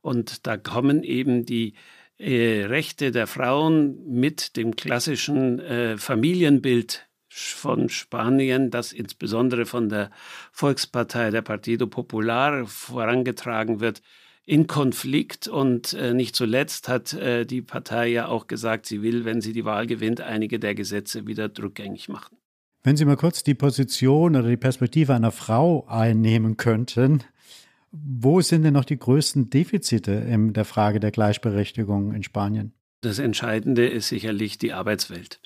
[0.01, 1.75] Und da kommen eben die
[2.19, 10.11] äh, Rechte der Frauen mit dem klassischen äh, Familienbild von Spanien, das insbesondere von der
[10.53, 14.01] Volkspartei der Partido Popular vorangetragen wird,
[14.47, 15.49] in Konflikt.
[15.49, 19.53] Und äh, nicht zuletzt hat äh, die Partei ja auch gesagt, sie will, wenn sie
[19.53, 22.39] die Wahl gewinnt, einige der Gesetze wieder rückgängig machen.
[22.83, 27.25] Wenn Sie mal kurz die Position oder die Perspektive einer Frau einnehmen könnten,
[28.05, 32.73] wo sind denn noch die größten Defizite in der Frage der Gleichberechtigung in Spanien?
[33.01, 35.41] Das Entscheidende ist sicherlich die Arbeitswelt.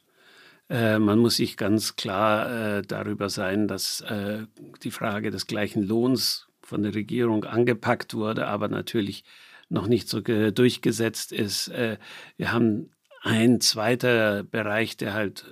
[0.71, 4.45] Äh, man muss sich ganz klar äh, darüber sein, dass äh,
[4.85, 9.25] die Frage des gleichen Lohns von der Regierung angepackt wurde, aber natürlich
[9.69, 11.71] noch nicht so durchgesetzt ist.
[11.71, 12.91] Wir haben
[13.23, 15.45] ein zweiter Bereich, der halt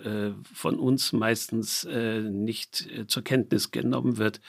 [0.52, 4.40] von uns meistens nicht zur Kenntnis genommen wird,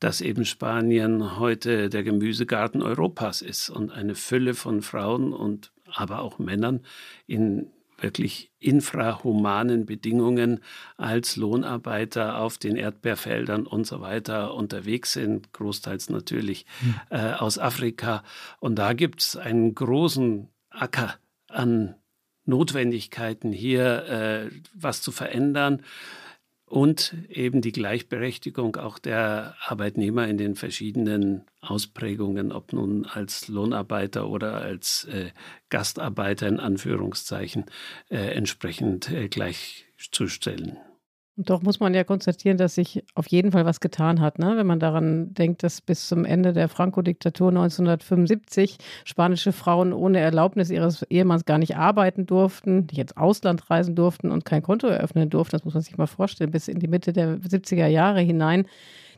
[0.00, 6.20] dass eben Spanien heute der Gemüsegarten Europas ist und eine Fülle von Frauen und aber
[6.20, 6.80] auch Männern
[7.26, 10.60] in wirklich infrahumanen Bedingungen
[10.96, 16.94] als Lohnarbeiter auf den Erdbeerfeldern und so weiter unterwegs sind, großteils natürlich hm.
[17.10, 18.22] äh, aus Afrika.
[18.60, 21.16] Und da gibt es einen großen Acker
[21.48, 21.96] an
[22.44, 25.82] Notwendigkeiten hier äh, was zu verändern
[26.68, 34.28] und eben die Gleichberechtigung auch der Arbeitnehmer in den verschiedenen Ausprägungen, ob nun als Lohnarbeiter
[34.28, 35.30] oder als äh,
[35.70, 37.66] Gastarbeiter in Anführungszeichen,
[38.10, 40.78] äh, entsprechend äh, gleichzustellen.
[41.38, 44.56] Und doch muss man ja konstatieren, dass sich auf jeden Fall was getan hat, ne?
[44.56, 50.68] wenn man daran denkt, dass bis zum Ende der Franco-Diktatur 1975 spanische Frauen ohne Erlaubnis
[50.68, 55.30] ihres Ehemanns gar nicht arbeiten durften, die ins Ausland reisen durften und kein Konto eröffnen
[55.30, 55.52] durften.
[55.52, 58.66] Das muss man sich mal vorstellen, bis in die Mitte der 70er Jahre hinein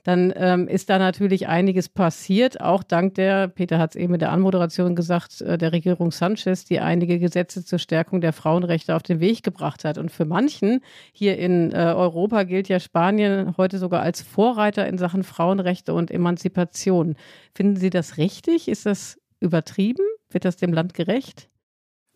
[0.05, 4.21] dann ähm, ist da natürlich einiges passiert, auch dank der, Peter hat es eben in
[4.21, 9.03] der Anmoderation gesagt, äh, der Regierung Sanchez, die einige Gesetze zur Stärkung der Frauenrechte auf
[9.03, 9.99] den Weg gebracht hat.
[9.99, 10.81] Und für manchen
[11.13, 16.11] hier in äh, Europa gilt ja Spanien heute sogar als Vorreiter in Sachen Frauenrechte und
[16.11, 17.17] Emanzipation.
[17.55, 18.69] Finden Sie das richtig?
[18.69, 20.05] Ist das übertrieben?
[20.31, 21.49] Wird das dem Land gerecht?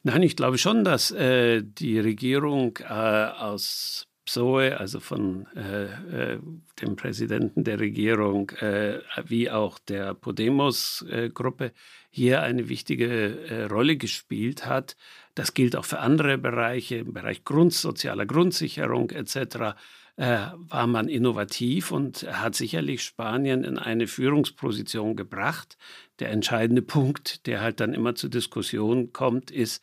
[0.02, 6.38] Nein, ich glaube schon, dass äh, die Regierung äh, aus PSOE, also von äh, äh,
[6.80, 11.72] dem Präsidenten der Regierung, äh, wie auch der Podemos-Gruppe,
[12.10, 14.96] hier eine wichtige äh, Rolle gespielt hat.
[15.34, 19.74] Das gilt auch für andere Bereiche, im Bereich Grund, sozialer Grundsicherung etc.
[20.16, 25.76] Äh, war man innovativ und hat sicherlich Spanien in eine Führungsposition gebracht.
[26.20, 29.82] Der entscheidende Punkt, der halt dann immer zur Diskussion kommt, ist,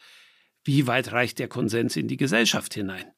[0.63, 3.11] wie weit reicht der Konsens in die Gesellschaft hinein?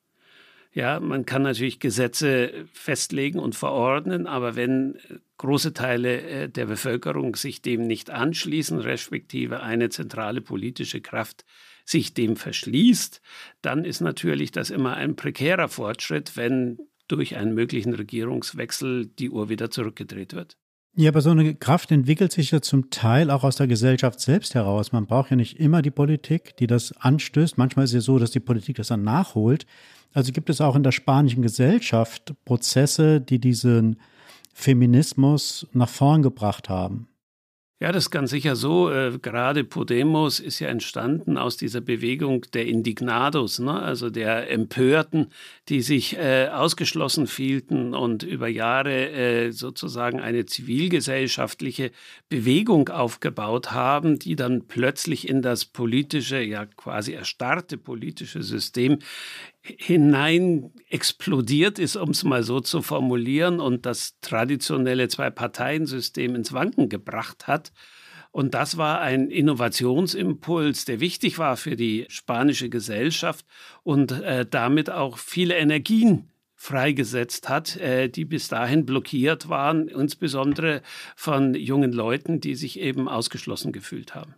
[0.74, 4.98] Ja, man kann natürlich Gesetze festlegen und verordnen, aber wenn
[5.38, 11.46] große Teile äh, der Bevölkerung sich dem nicht anschließen, respektive eine zentrale politische Kraft
[11.86, 13.22] sich dem verschließt,
[13.62, 19.50] dann ist natürlich das immer ein prekärer Fortschritt, wenn durch einen möglichen Regierungswechsel die Uhr
[19.50, 20.58] wieder zurückgedreht wird.
[20.96, 24.54] Ja, aber so eine Kraft entwickelt sich ja zum Teil auch aus der Gesellschaft selbst
[24.54, 24.92] heraus.
[24.92, 27.58] Man braucht ja nicht immer die Politik, die das anstößt.
[27.58, 29.66] Manchmal ist es ja so, dass die Politik das dann nachholt.
[30.14, 34.00] Also gibt es auch in der spanischen Gesellschaft Prozesse, die diesen
[34.54, 37.08] Feminismus nach vorn gebracht haben.
[37.84, 38.90] Ja, das ist ganz sicher so.
[38.90, 43.78] Äh, gerade Podemos ist ja entstanden aus dieser Bewegung der Indignados, ne?
[43.78, 45.34] also der Empörten,
[45.68, 51.92] die sich äh, ausgeschlossen fühlten und über Jahre äh, sozusagen eine zivilgesellschaftliche
[52.30, 59.00] Bewegung aufgebaut haben, die dann plötzlich in das politische, ja quasi erstarrte politische System
[59.64, 66.90] hinein explodiert ist, um es mal so zu formulieren, und das traditionelle Zwei-Parteien-System ins Wanken
[66.90, 67.72] gebracht hat.
[68.32, 73.46] Und das war ein Innovationsimpuls, der wichtig war für die spanische Gesellschaft
[73.84, 80.82] und äh, damit auch viele Energien freigesetzt hat, äh, die bis dahin blockiert waren, insbesondere
[81.16, 84.34] von jungen Leuten, die sich eben ausgeschlossen gefühlt haben.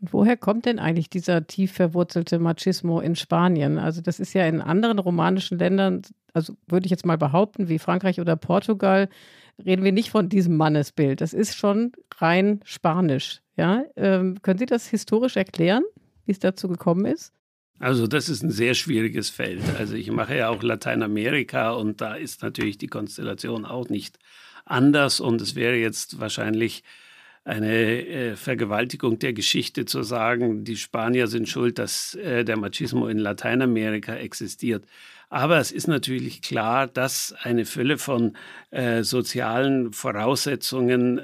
[0.00, 3.78] Woher kommt denn eigentlich dieser tief verwurzelte Machismo in Spanien?
[3.78, 7.78] Also das ist ja in anderen romanischen Ländern, also würde ich jetzt mal behaupten, wie
[7.78, 9.08] Frankreich oder Portugal,
[9.64, 11.20] reden wir nicht von diesem Mannesbild.
[11.20, 13.40] Das ist schon rein spanisch.
[13.56, 13.84] Ja?
[13.96, 15.82] Ähm, können Sie das historisch erklären,
[16.26, 17.32] wie es dazu gekommen ist?
[17.80, 19.62] Also das ist ein sehr schwieriges Feld.
[19.78, 24.18] Also ich mache ja auch Lateinamerika und da ist natürlich die Konstellation auch nicht
[24.64, 26.82] anders und es wäre jetzt wahrscheinlich
[27.48, 33.08] eine äh, Vergewaltigung der Geschichte zu sagen, die Spanier sind schuld, dass äh, der Machismo
[33.08, 34.84] in Lateinamerika existiert.
[35.30, 38.36] Aber es ist natürlich klar, dass eine Fülle von
[38.70, 41.18] äh, sozialen Voraussetzungen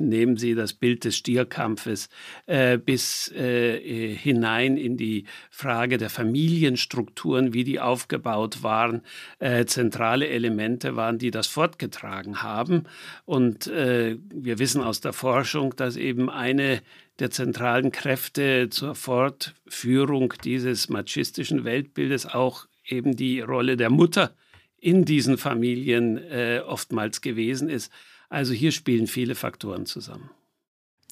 [0.00, 2.08] nehmen Sie das Bild des Stierkampfes
[2.46, 9.02] äh, bis äh, hinein in die Frage der Familienstrukturen, wie die aufgebaut waren,
[9.38, 12.84] äh, zentrale Elemente waren, die das fortgetragen haben.
[13.24, 16.82] Und äh, wir wissen aus der Forschung, dass eben eine
[17.18, 24.34] der zentralen Kräfte zur Fortführung dieses machistischen Weltbildes auch eben die Rolle der Mutter
[24.78, 27.90] in diesen Familien äh, oftmals gewesen ist.
[28.28, 30.30] Also hier spielen viele Faktoren zusammen.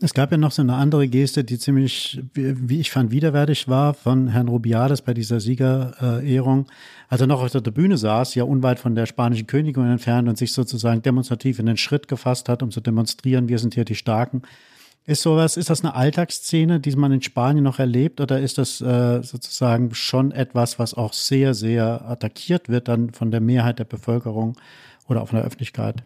[0.01, 3.95] Es gab ja noch so eine andere Geste, die ziemlich, wie ich fand, widerwärtig war
[3.95, 6.67] von Herrn Rubiales bei dieser Siegerehrung,
[7.09, 10.37] als er noch auf der Tribüne saß, ja unweit von der spanischen Königin entfernt und
[10.37, 13.95] sich sozusagen demonstrativ in den Schritt gefasst hat, um zu demonstrieren, wir sind hier die
[13.95, 14.43] Starken.
[15.07, 18.81] Ist sowas, ist das eine Alltagsszene, die man in Spanien noch erlebt, oder ist das
[18.81, 23.85] äh, sozusagen schon etwas, was auch sehr, sehr attackiert wird dann von der Mehrheit der
[23.85, 24.57] Bevölkerung
[25.07, 26.03] oder auch von der Öffentlichkeit?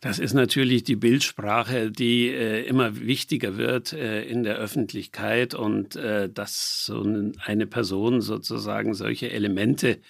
[0.00, 5.94] Das ist natürlich die Bildsprache, die äh, immer wichtiger wird äh, in der Öffentlichkeit und
[5.94, 7.04] äh, dass so
[7.44, 10.00] eine Person sozusagen solche Elemente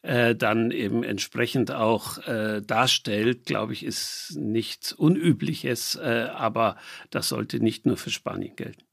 [0.00, 6.76] äh, dann eben entsprechend auch äh, darstellt, glaube ich, ist nichts Unübliches, äh, aber
[7.10, 8.83] das sollte nicht nur für Spanien gelten.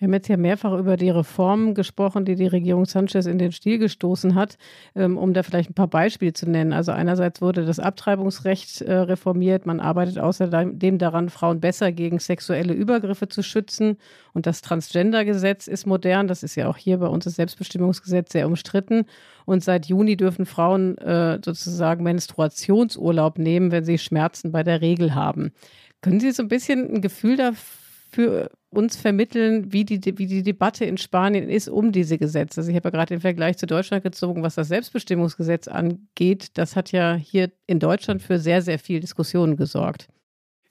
[0.00, 3.52] Wir haben jetzt ja mehrfach über die Reformen gesprochen, die die Regierung Sanchez in den
[3.52, 4.56] Stil gestoßen hat,
[4.94, 6.72] ähm, um da vielleicht ein paar Beispiele zu nennen.
[6.72, 9.66] Also einerseits wurde das Abtreibungsrecht äh, reformiert.
[9.66, 13.98] Man arbeitet außerdem daran, Frauen besser gegen sexuelle Übergriffe zu schützen.
[14.32, 16.28] Und das Transgender-Gesetz ist modern.
[16.28, 19.04] Das ist ja auch hier bei uns das Selbstbestimmungsgesetz sehr umstritten.
[19.44, 25.14] Und seit Juni dürfen Frauen äh, sozusagen Menstruationsurlaub nehmen, wenn sie Schmerzen bei der Regel
[25.14, 25.52] haben.
[26.00, 30.84] Können Sie so ein bisschen ein Gefühl dafür uns vermitteln, wie die, wie die Debatte
[30.84, 32.60] in Spanien ist um diese Gesetze.
[32.60, 36.50] Also ich habe ja gerade den Vergleich zu Deutschland gezogen, was das Selbstbestimmungsgesetz angeht.
[36.54, 40.08] Das hat ja hier in Deutschland für sehr, sehr viel Diskussionen gesorgt.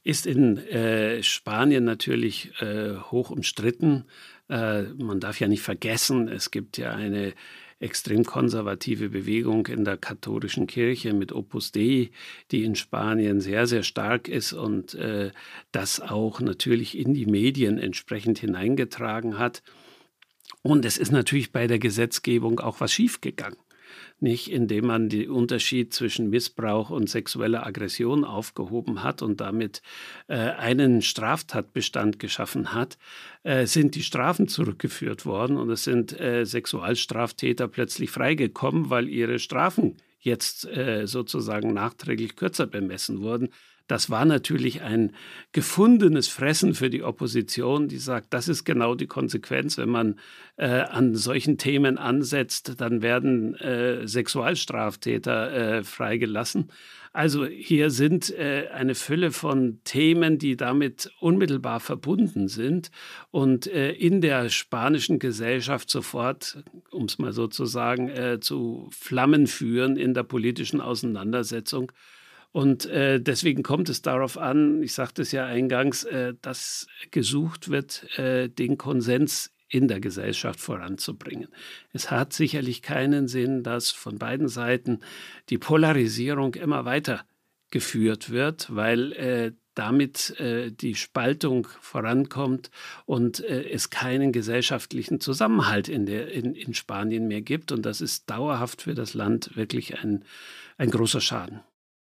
[0.04, 4.06] Ist in äh, Spanien natürlich äh, hoch umstritten.
[4.50, 7.34] Äh, man darf ja nicht vergessen, es gibt ja eine
[7.80, 12.12] extrem konservative Bewegung in der katholischen Kirche mit Opus Dei,
[12.52, 15.32] die in Spanien sehr, sehr stark ist und äh,
[15.72, 19.64] das auch natürlich in die Medien entsprechend hineingetragen hat.
[20.62, 23.58] Und es ist natürlich bei der Gesetzgebung auch was schiefgegangen
[24.22, 29.82] nicht, indem man den Unterschied zwischen Missbrauch und sexueller Aggression aufgehoben hat und damit
[30.28, 32.98] äh, einen Straftatbestand geschaffen hat,
[33.44, 39.40] äh, sind die Strafen zurückgeführt worden und es sind äh, Sexualstraftäter plötzlich freigekommen, weil ihre
[39.40, 43.50] Strafen jetzt äh, sozusagen nachträglich kürzer bemessen wurden.
[43.90, 45.14] Das war natürlich ein
[45.52, 50.20] gefundenes Fressen für die Opposition, die sagt, das ist genau die Konsequenz, wenn man
[50.58, 56.72] äh, an solchen Themen ansetzt, dann werden äh, Sexualstraftäter äh, freigelassen.
[57.14, 62.92] Also hier sind äh, eine Fülle von Themen, die damit unmittelbar verbunden sind
[63.32, 68.88] und äh, in der spanischen Gesellschaft sofort, um es mal so zu sagen, äh, zu
[68.92, 71.92] Flammen führen in der politischen Auseinandersetzung.
[72.52, 77.70] Und äh, deswegen kommt es darauf an, ich sagte es ja eingangs, äh, dass gesucht
[77.70, 81.50] wird, äh, den Konsens in der Gesellschaft voranzubringen.
[81.94, 85.00] Es hat sicherlich keinen Sinn, dass von beiden Seiten
[85.50, 87.24] die Polarisierung immer weiter
[87.70, 92.72] geführt wird, weil äh, damit äh, die Spaltung vorankommt
[93.06, 97.72] und äh, es keinen gesellschaftlichen Zusammenhalt in, der, in, in Spanien mehr gibt.
[97.72, 100.26] Und das ist dauerhaft für das Land wirklich ein,
[100.78, 101.62] ein großer Schaden.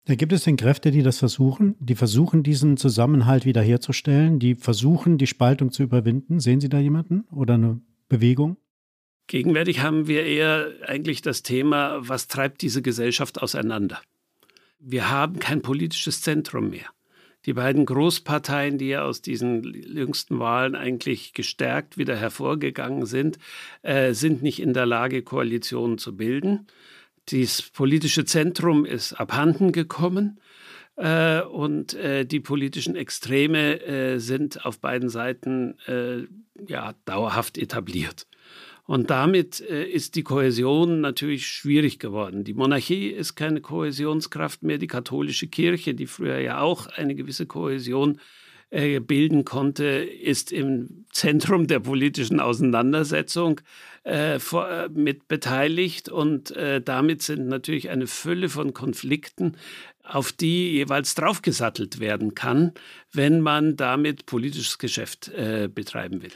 [0.07, 5.19] Da gibt es denn Kräfte, die das versuchen, die versuchen, diesen Zusammenhalt wiederherzustellen, die versuchen,
[5.19, 6.41] die Spaltung zu überwinden.
[6.41, 8.57] Sehen Sie da jemanden oder eine Bewegung?
[9.27, 14.01] Gegenwärtig haben wir eher eigentlich das Thema, was treibt diese Gesellschaft auseinander?
[14.81, 16.87] Wir haben kein politisches Zentrum mehr.
[17.47, 23.39] Die beiden Großparteien, die ja aus diesen jüngsten Wahlen eigentlich gestärkt wieder hervorgegangen sind,
[23.83, 26.67] äh, sind nicht in der Lage, Koalitionen zu bilden.
[27.31, 30.41] Das politische Zentrum ist abhanden gekommen
[30.97, 36.27] äh, und äh, die politischen Extreme äh, sind auf beiden Seiten äh,
[36.67, 38.27] ja, dauerhaft etabliert.
[38.85, 42.43] Und damit äh, ist die Kohäsion natürlich schwierig geworden.
[42.43, 44.79] Die Monarchie ist keine Kohäsionskraft mehr.
[44.79, 48.19] Die katholische Kirche, die früher ja auch eine gewisse Kohäsion
[48.71, 53.61] äh, bilden konnte, ist im Zentrum der politischen Auseinandersetzung
[54.05, 56.09] äh, vor, äh, mit beteiligt.
[56.09, 59.57] Und äh, damit sind natürlich eine Fülle von Konflikten,
[60.05, 62.73] auf die jeweils draufgesattelt werden kann,
[63.13, 66.33] wenn man damit politisches Geschäft äh, betreiben will.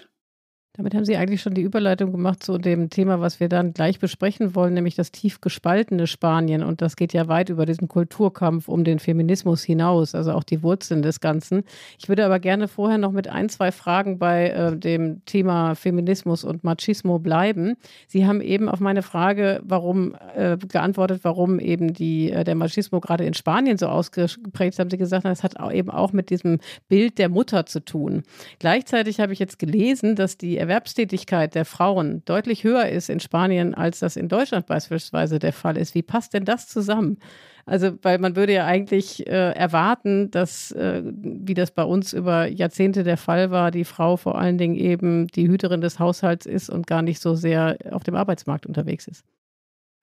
[0.77, 4.01] Damit haben Sie eigentlich schon die Überleitung gemacht zu dem Thema, was wir dann gleich
[4.01, 6.65] besprechen wollen, nämlich das tief gespaltene Spanien.
[6.65, 10.65] Und das geht ja weit über diesen Kulturkampf um den Feminismus hinaus, also auch die
[10.65, 11.63] Wurzeln des Ganzen.
[11.97, 16.43] Ich würde aber gerne vorher noch mit ein, zwei Fragen bei äh, dem Thema Feminismus
[16.43, 17.77] und Machismo bleiben.
[18.09, 22.99] Sie haben eben auf meine Frage, warum äh, geantwortet, warum eben die, äh, der Machismo
[22.99, 26.59] gerade in Spanien so ausgeprägt ist, haben Sie gesagt, das hat eben auch mit diesem
[26.89, 28.25] Bild der Mutter zu tun.
[28.59, 33.75] Gleichzeitig habe ich jetzt gelesen, dass die Erwerbstätigkeit der Frauen deutlich höher ist in Spanien,
[33.75, 35.95] als das in Deutschland beispielsweise der Fall ist.
[35.95, 37.19] Wie passt denn das zusammen?
[37.67, 42.47] Also, weil man würde ja eigentlich äh, erwarten, dass, äh, wie das bei uns über
[42.47, 46.69] Jahrzehnte der Fall war, die Frau vor allen Dingen eben die Hüterin des Haushalts ist
[46.71, 49.25] und gar nicht so sehr auf dem Arbeitsmarkt unterwegs ist.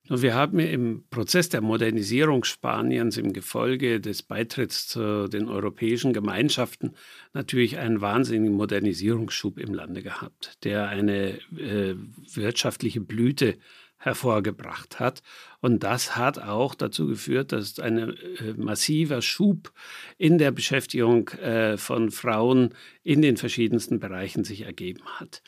[0.09, 6.11] Und wir haben im Prozess der Modernisierung Spaniens im Gefolge des Beitritts zu den europäischen
[6.11, 6.95] Gemeinschaften
[7.33, 11.95] natürlich einen wahnsinnigen Modernisierungsschub im Lande gehabt, der eine äh,
[12.33, 13.57] wirtschaftliche Blüte
[14.01, 15.21] hervorgebracht hat.
[15.59, 19.71] Und das hat auch dazu geführt, dass ein äh, massiver Schub
[20.17, 25.43] in der Beschäftigung äh, von Frauen in den verschiedensten Bereichen sich ergeben hat.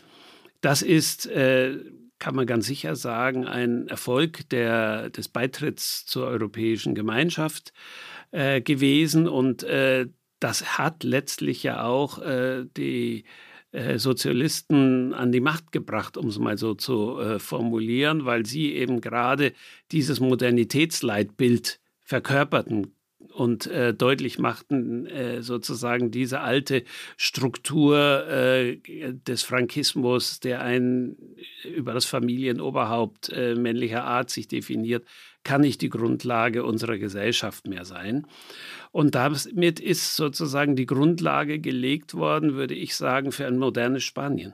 [0.61, 1.79] Das ist äh,
[2.23, 7.73] kann man ganz sicher sagen, ein Erfolg der, des Beitritts zur Europäischen Gemeinschaft
[8.31, 9.27] äh, gewesen.
[9.27, 10.07] Und äh,
[10.39, 13.25] das hat letztlich ja auch äh, die
[13.73, 18.71] äh, Sozialisten an die Macht gebracht, um es mal so zu äh, formulieren, weil sie
[18.71, 19.51] eben gerade
[19.91, 22.95] dieses Modernitätsleitbild verkörperten
[23.33, 26.83] und äh, deutlich machten äh, sozusagen diese alte
[27.17, 31.15] Struktur äh, des Frankismus, der ein
[31.63, 35.05] über das Familienoberhaupt äh, männlicher Art sich definiert,
[35.43, 38.27] kann nicht die Grundlage unserer Gesellschaft mehr sein.
[38.91, 44.53] Und damit ist sozusagen die Grundlage gelegt worden, würde ich sagen, für ein modernes Spanien.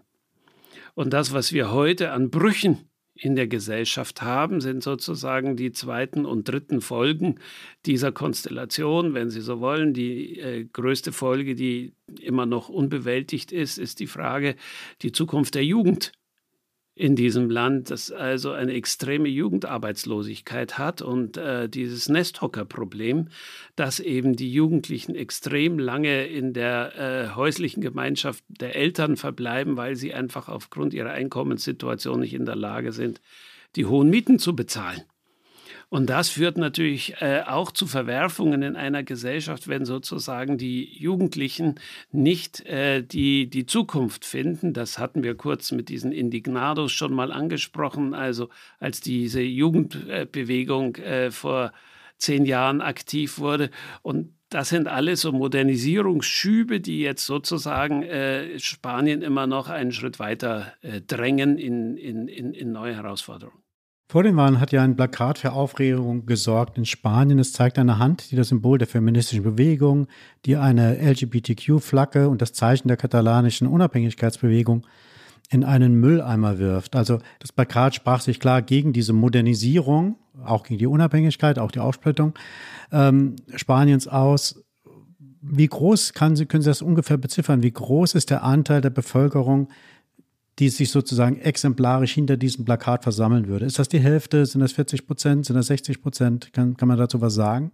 [0.96, 2.89] Und das, was wir heute an Brüchen
[3.22, 7.40] in der Gesellschaft haben, sind sozusagen die zweiten und dritten Folgen
[7.86, 9.94] dieser Konstellation, wenn Sie so wollen.
[9.94, 14.56] Die äh, größte Folge, die immer noch unbewältigt ist, ist die Frage,
[15.02, 16.14] die Zukunft der Jugend
[17.00, 23.30] in diesem Land, das also eine extreme Jugendarbeitslosigkeit hat und äh, dieses Nesthocker-Problem,
[23.78, 29.96] dass eben die Jugendlichen extrem lange in der äh, häuslichen Gemeinschaft der Eltern verbleiben, weil
[29.96, 33.22] sie einfach aufgrund ihrer Einkommenssituation nicht in der Lage sind,
[33.78, 35.02] die hohen Mieten zu bezahlen.
[35.90, 41.76] Und das führt natürlich äh, auch zu Verwerfungen in einer Gesellschaft, wenn sozusagen die Jugendlichen
[42.12, 44.74] nicht äh, die, die Zukunft finden.
[44.74, 48.14] Das hatten wir kurz mit diesen Indignados schon mal angesprochen.
[48.14, 48.50] Also
[48.80, 51.74] als diese Jugendbewegung äh, vor
[52.18, 53.72] zehn Jahren aktiv wurde.
[54.04, 60.20] Und das sind alles so Modernisierungsschübe, die jetzt sozusagen äh, Spanien immer noch einen Schritt
[60.20, 63.59] weiter äh, drängen in, in, in, in neue Herausforderungen.
[64.12, 67.38] Vor den Wahlen hat ja ein Plakat für Aufregung gesorgt in Spanien.
[67.38, 70.08] Es zeigt eine Hand, die das Symbol der feministischen Bewegung,
[70.48, 74.88] die eine LGBTQ-Flagge und das Zeichen der katalanischen Unabhängigkeitsbewegung
[75.52, 76.96] in einen Mülleimer wirft.
[76.96, 81.80] Also das Plakat sprach sich klar gegen diese Modernisierung, auch gegen die Unabhängigkeit, auch die
[81.80, 82.34] Aufsplittung
[82.92, 84.64] ähm, Spaniens aus.
[85.40, 87.62] Wie groß kann Sie, können Sie das ungefähr beziffern?
[87.62, 89.68] Wie groß ist der Anteil der Bevölkerung,
[90.60, 93.66] die sich sozusagen exemplarisch hinter diesem Plakat versammeln würde.
[93.66, 94.46] Ist das die Hälfte?
[94.46, 95.46] Sind das 40 Prozent?
[95.46, 96.52] Sind das 60 Prozent?
[96.54, 97.72] Kann, kann man dazu was sagen?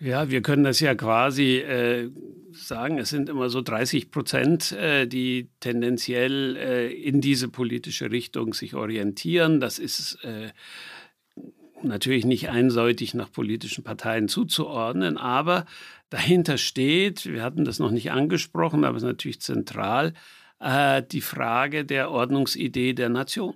[0.00, 2.10] Ja, wir können das ja quasi äh,
[2.52, 8.54] sagen, es sind immer so 30 Prozent, äh, die tendenziell äh, in diese politische Richtung
[8.54, 9.60] sich orientieren.
[9.60, 10.50] Das ist äh,
[11.82, 15.64] natürlich nicht einseitig nach politischen Parteien zuzuordnen, aber
[16.10, 20.12] dahinter steht, wir hatten das noch nicht angesprochen, aber es ist natürlich zentral,
[20.64, 23.54] äh, die Frage der Ordnungsidee der Nation.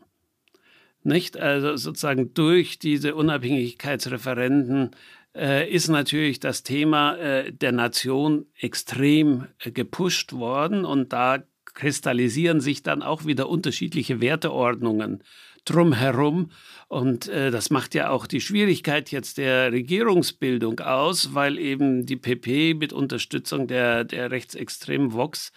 [1.02, 1.38] Nicht?
[1.38, 4.90] Also sozusagen durch diese Unabhängigkeitsreferenden
[5.34, 12.60] äh, ist natürlich das Thema äh, der Nation extrem äh, gepusht worden und da kristallisieren
[12.60, 15.22] sich dann auch wieder unterschiedliche Werteordnungen
[15.64, 16.50] drumherum.
[16.88, 22.16] Und äh, das macht ja auch die Schwierigkeit jetzt der Regierungsbildung aus, weil eben die
[22.16, 25.52] PP mit Unterstützung der, der rechtsextremen Vox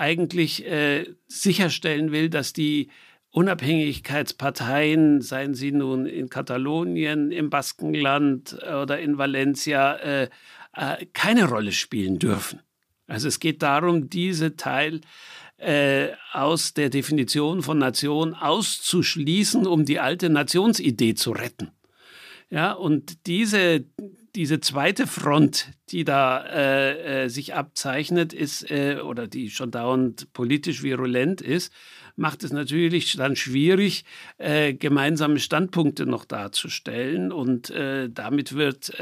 [0.00, 2.88] eigentlich äh, sicherstellen will, dass die
[3.32, 10.28] Unabhängigkeitsparteien, seien sie nun in Katalonien, im Baskenland oder in Valencia, äh,
[10.74, 12.60] äh, keine Rolle spielen dürfen.
[13.06, 15.02] Also es geht darum, diese Teil
[15.58, 21.72] äh, aus der Definition von Nation auszuschließen, um die alte Nationsidee zu retten.
[22.48, 23.84] Ja, und diese,
[24.34, 30.32] diese zweite Front, die da äh, äh, sich abzeichnet, ist äh, oder die schon dauernd
[30.32, 31.72] politisch virulent ist,
[32.16, 34.04] macht es natürlich dann schwierig,
[34.38, 37.32] äh, gemeinsame Standpunkte noch darzustellen.
[37.32, 38.92] Und äh, damit wird,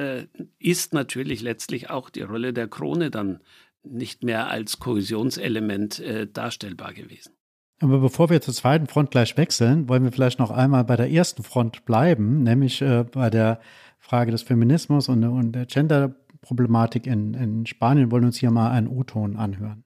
[0.59, 3.41] ist natürlich letztlich auch die Rolle der Krone dann
[3.83, 6.03] nicht mehr als Kohäsionselement
[6.33, 7.33] darstellbar gewesen.
[7.81, 11.11] Aber bevor wir zur zweiten Front gleich wechseln, wollen wir vielleicht noch einmal bei der
[11.11, 13.61] ersten Front bleiben, nämlich bei der
[14.09, 18.11] Frage des Feminismus und, und der Gender-Problematik in, in Spanien.
[18.11, 19.85] Wollen uns hier mal einen O-Ton anhören.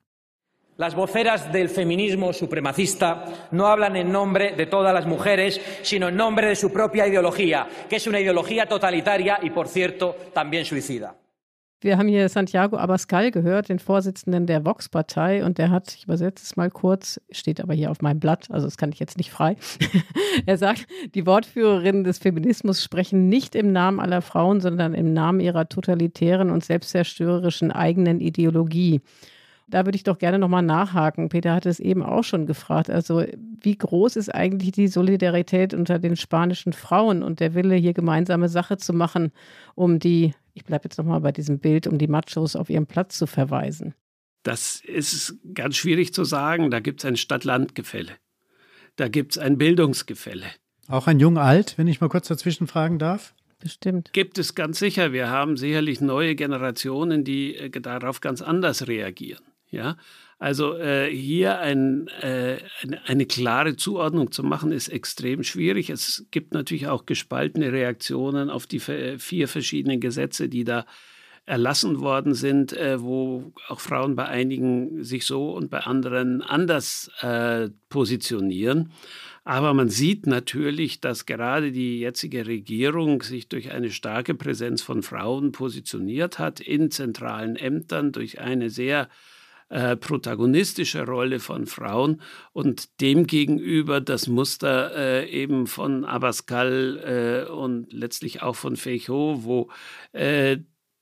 [0.77, 6.17] Las voceras del feminismo supremacista no hablan en nombre de todas las mujeres, sino en
[6.17, 11.15] nombre de su propia ideología, que es una ideología totalitaria y, por cierto, también suicida.
[11.83, 16.45] Wir haben hier Santiago Abascal gehört, den Vorsitzenden der Vox-Partei, und der hat, ich übersetze
[16.45, 19.33] es mal kurz, steht aber hier auf meinem Blatt, also das kann ich jetzt nicht
[19.33, 19.57] frei.
[20.47, 25.41] er sagt, die Wortführerinnen des Feminismus sprechen nicht im Namen aller Frauen, sondern im Namen
[25.41, 29.01] ihrer totalitären und selbstzerstörerischen eigenen Ideologie.
[29.73, 31.31] Da würde ich doch gerne nochmal nachhaken.
[31.31, 32.91] Peter hat es eben auch schon gefragt.
[32.91, 33.25] Also,
[33.63, 38.51] wie groß ist eigentlich die Solidarität unter den spanischen Frauen und der Wille, hier gemeinsame
[38.51, 39.33] Sache zu machen,
[39.75, 43.17] um die, ich bleibe jetzt nochmal bei diesem Bild, um die Machos auf ihren Platz
[43.17, 43.95] zu verweisen?
[44.43, 46.71] Das ist ganz schwierig zu sagen.
[46.71, 48.13] Da gibt es ein Stadt-Land-Gefälle.
[48.97, 50.45] Da gibt es ein Bildungsgefälle.
[50.89, 53.35] Auch ein Jung-Alt, wenn ich mal kurz dazwischen fragen darf?
[53.59, 54.13] Bestimmt.
[54.13, 55.15] Gibt es ganz sicher.
[55.15, 59.41] Wir haben sicherlich neue Generationen, die äh, darauf ganz anders reagieren.
[59.73, 59.97] Ja,
[60.39, 65.89] also äh, hier ein, äh, eine, eine, klare Zuordnung zu machen, ist extrem schwierig.
[65.89, 70.85] Es gibt natürlich auch gespaltene Reaktionen auf die vier verschiedenen Gesetze, die da
[71.47, 77.11] erlassen worden sind, äh, wo auch Frauen bei einigen sich so und bei anderen anders
[77.23, 78.93] äh, positionieren.
[79.45, 85.03] Aber man sieht natürlich, dass gerade die jetzige Regierung sich durch eine starke Präsenz von
[85.03, 89.09] Frauen positioniert hat in zentralen Ämtern, durch eine sehr
[89.73, 92.21] äh, protagonistische Rolle von Frauen
[92.53, 99.71] und demgegenüber das Muster äh, eben von Abascal äh, und letztlich auch von Feijóo, wo
[100.13, 100.59] äh,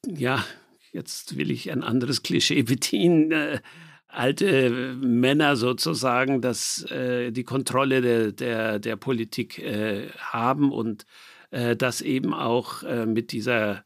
[0.07, 0.45] ja,
[0.93, 3.61] jetzt will ich ein anderes Klischee bedienen, äh,
[4.07, 11.07] alte Männer sozusagen, dass äh, die Kontrolle der, der, der Politik äh, haben und
[11.51, 13.85] äh, das eben auch mit dieser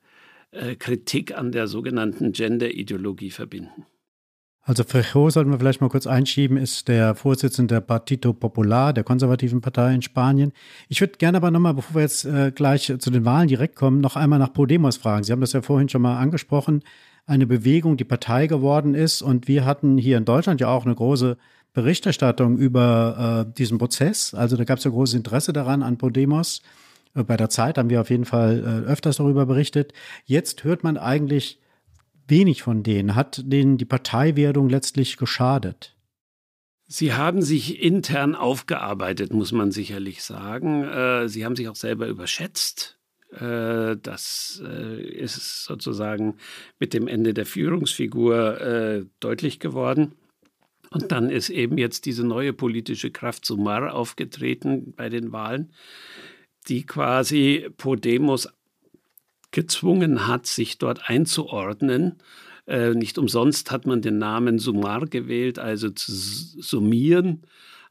[0.78, 3.86] Kritik an der sogenannten Gender-Ideologie verbinden.
[4.66, 9.04] Also Feijó sollten wir vielleicht mal kurz einschieben, ist der Vorsitzende der Partito Popular, der
[9.04, 10.52] konservativen Partei in Spanien.
[10.88, 14.00] Ich würde gerne aber nochmal, bevor wir jetzt äh, gleich zu den Wahlen direkt kommen,
[14.00, 15.22] noch einmal nach Podemos fragen.
[15.22, 16.82] Sie haben das ja vorhin schon mal angesprochen,
[17.26, 19.20] eine Bewegung, die Partei geworden ist.
[19.20, 21.36] Und wir hatten hier in Deutschland ja auch eine große
[21.74, 24.32] Berichterstattung über äh, diesen Prozess.
[24.32, 26.62] Also da gab es ja großes Interesse daran an Podemos.
[27.14, 29.92] Äh, bei der Zeit haben wir auf jeden Fall äh, öfters darüber berichtet.
[30.24, 31.58] Jetzt hört man eigentlich
[32.26, 33.14] wenig von denen.
[33.14, 35.94] Hat denen die Parteiwerdung letztlich geschadet?
[36.86, 40.84] Sie haben sich intern aufgearbeitet, muss man sicherlich sagen.
[40.84, 42.98] Äh, Sie haben sich auch selber überschätzt.
[43.30, 46.36] Äh, das äh, ist sozusagen
[46.78, 50.12] mit dem Ende der Führungsfigur deutlich geworden.
[50.90, 55.72] Und dann ist eben jetzt diese neue politische Kraft Sumar aufgetreten bei den Wahlen,
[56.68, 58.48] die quasi Podemos
[59.54, 62.16] gezwungen hat, sich dort einzuordnen.
[62.66, 67.42] Äh, nicht umsonst hat man den Namen Sumar gewählt, also zu summieren.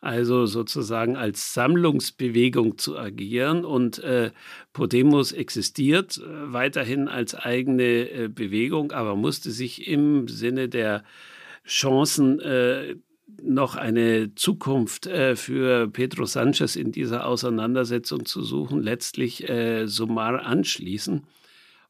[0.01, 3.64] also sozusagen als Sammlungsbewegung zu agieren.
[3.64, 4.32] Und äh,
[4.74, 11.03] Podemos existiert äh, weiterhin als eigene Bewegung, aber musste sich im Sinne der
[11.66, 12.41] Chancen
[13.41, 21.24] noch eine Zukunft für Pedro Sanchez in dieser Auseinandersetzung zu suchen, letztlich äh, Sumar anschließen.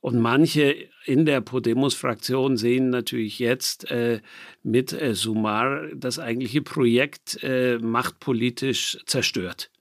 [0.04, 0.76] Und manche
[1.06, 4.20] in der Podemos-Fraktion sehen natürlich jetzt äh,
[4.62, 9.72] mit äh, Sumar das eigentliche Projekt äh, machtpolitisch zerstört.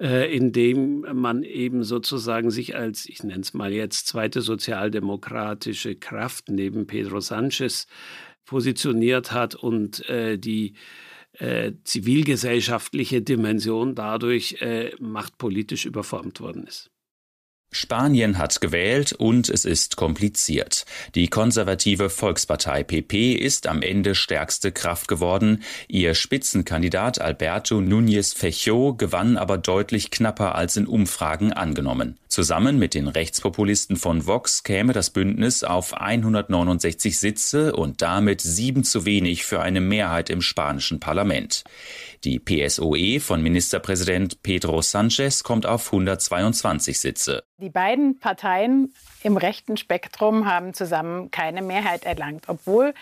[0.00, 6.48] Äh, indem man eben sozusagen sich als, ich nenne es mal jetzt, zweite sozialdemokratische Kraft
[6.48, 7.88] neben Pedro Sanchez
[8.44, 10.74] positioniert hat und äh, die
[11.32, 14.64] äh, zivilgesellschaftliche Dimension dadurch
[15.00, 16.93] machtpolitisch überformt worden ist.
[17.74, 20.84] Spanien hat gewählt und es ist kompliziert.
[21.16, 25.64] Die konservative Volkspartei PP ist am Ende stärkste Kraft geworden.
[25.88, 32.16] Ihr Spitzenkandidat Alberto Núñez Feijóo gewann aber deutlich knapper als in Umfragen angenommen.
[32.28, 38.84] Zusammen mit den Rechtspopulisten von Vox käme das Bündnis auf 169 Sitze und damit sieben
[38.84, 41.64] zu wenig für eine Mehrheit im spanischen Parlament.
[42.24, 47.44] Die PSOE von Ministerpräsident Pedro Sanchez kommt auf 122 Sitze.
[47.58, 52.94] Die beiden Parteien im rechten Spektrum haben zusammen keine Mehrheit erlangt, obwohl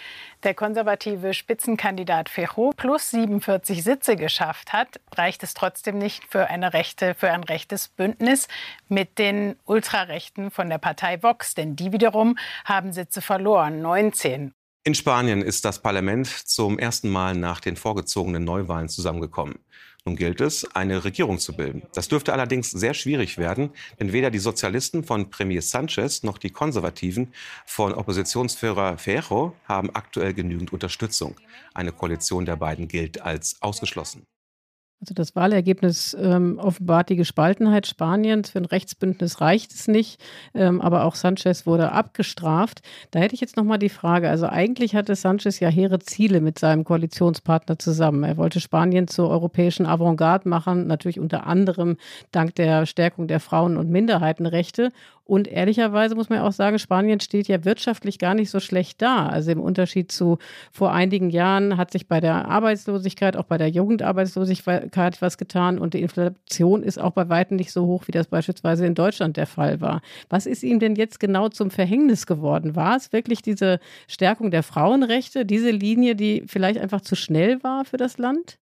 [0.42, 6.72] der konservative Spitzenkandidat Fejo plus 47 Sitze geschafft hat, reicht es trotzdem nicht für eine
[6.72, 8.48] rechte, für ein rechtes Bündnis
[8.88, 14.52] mit den Ultrarechten von der Partei Vox, denn die wiederum haben Sitze verloren, 19.
[14.84, 19.60] In Spanien ist das Parlament zum ersten Mal nach den vorgezogenen Neuwahlen zusammengekommen.
[20.04, 21.84] Nun gilt es, eine Regierung zu bilden.
[21.94, 23.70] Das dürfte allerdings sehr schwierig werden,
[24.00, 27.32] denn weder die Sozialisten von Premier Sanchez noch die Konservativen
[27.64, 31.36] von Oppositionsführer Ferro haben aktuell genügend Unterstützung.
[31.74, 34.26] Eine Koalition der beiden gilt als ausgeschlossen.
[35.02, 38.50] Also das Wahlergebnis ähm, offenbart die Gespaltenheit Spaniens.
[38.50, 40.22] Für ein Rechtsbündnis reicht es nicht,
[40.54, 42.82] ähm, aber auch Sanchez wurde abgestraft.
[43.10, 46.60] Da hätte ich jetzt nochmal die Frage, also eigentlich hatte Sanchez ja hehre Ziele mit
[46.60, 48.22] seinem Koalitionspartner zusammen.
[48.22, 51.96] Er wollte Spanien zur europäischen Avantgarde machen, natürlich unter anderem
[52.30, 54.92] dank der Stärkung der Frauen- und Minderheitenrechte
[55.24, 59.28] und ehrlicherweise muss man auch sagen, Spanien steht ja wirtschaftlich gar nicht so schlecht da.
[59.28, 60.38] Also im Unterschied zu
[60.72, 65.94] vor einigen Jahren hat sich bei der Arbeitslosigkeit, auch bei der Jugendarbeitslosigkeit was getan und
[65.94, 69.46] die Inflation ist auch bei weitem nicht so hoch, wie das beispielsweise in Deutschland der
[69.46, 70.02] Fall war.
[70.28, 72.74] Was ist ihm denn jetzt genau zum Verhängnis geworden?
[72.74, 77.84] War es wirklich diese Stärkung der Frauenrechte, diese Linie, die vielleicht einfach zu schnell war
[77.84, 78.58] für das Land?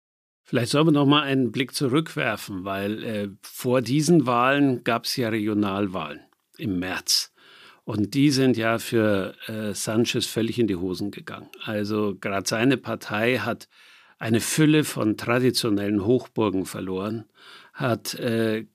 [0.43, 5.17] Vielleicht sollen wir noch mal einen Blick zurückwerfen, weil äh, vor diesen Wahlen gab es
[5.17, 6.21] ja Regionalwahlen
[6.57, 7.31] im März.
[7.83, 11.49] Und die sind ja für äh, Sanchez völlig in die Hosen gegangen.
[11.63, 13.69] Also gerade seine Partei hat
[14.19, 17.25] eine Fülle von traditionellen Hochburgen verloren,
[17.73, 18.65] hat äh,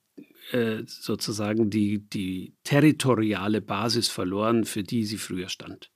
[0.52, 5.90] äh, sozusagen die, die territoriale Basis verloren, für die sie früher stand.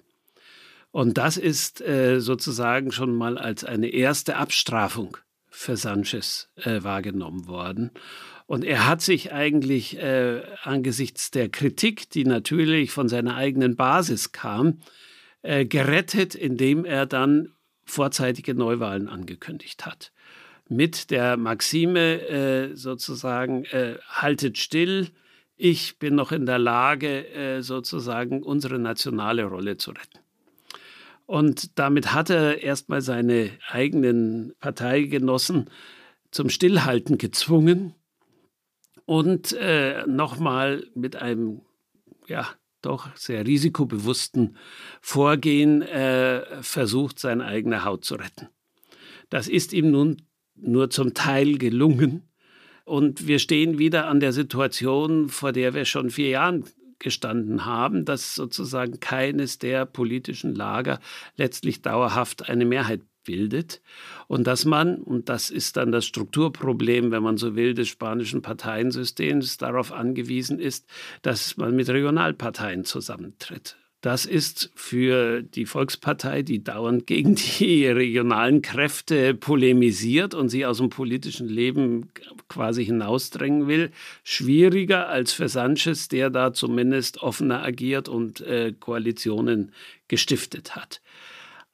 [0.91, 5.17] Und das ist äh, sozusagen schon mal als eine erste Abstrafung
[5.51, 7.91] für Sanchez äh, wahrgenommen worden.
[8.47, 14.31] Und er hat sich eigentlich äh, angesichts der Kritik, die natürlich von seiner eigenen Basis
[14.31, 14.79] kam,
[15.43, 20.13] äh, gerettet, indem er dann vorzeitige Neuwahlen angekündigt hat.
[20.69, 25.09] Mit der Maxime äh, sozusagen, äh, haltet still,
[25.57, 30.19] ich bin noch in der Lage, äh, sozusagen unsere nationale Rolle zu retten.
[31.25, 35.71] Und damit hat er erstmal seine eigenen Parteigenossen
[36.31, 37.95] zum Stillhalten gezwungen
[39.07, 41.63] und äh, nochmal mit einem,
[42.27, 42.49] ja,
[42.83, 44.57] doch sehr risikobewussten
[45.01, 48.49] Vorgehen äh, versucht, seine eigene Haut zu retten.
[49.31, 50.23] Das ist ihm nun
[50.55, 52.29] nur zum Teil gelungen.
[52.85, 56.65] Und wir stehen wieder an der Situation, vor der wir schon vier Jahren
[56.99, 61.01] gestanden haben, dass sozusagen keines der politischen Lager
[61.37, 63.83] letztlich dauerhaft eine Mehrheit bildet
[64.27, 68.41] und dass man, und das ist dann das Strukturproblem, wenn man so will, des spanischen
[68.41, 70.87] Parteiensystems, darauf angewiesen ist,
[71.21, 73.77] dass man mit Regionalparteien zusammentritt.
[74.07, 80.79] Das ist für die Volkspartei, die dauernd gegen die regionalen Kräfte polemisiert und sie aus
[80.79, 82.11] dem politischen Leben
[82.49, 83.91] quasi hinausdrängen will,
[84.23, 89.73] schwieriger als für Sanchez, der da zumindest offener agiert und äh, Koalitionen
[90.07, 91.01] gestiftet hat.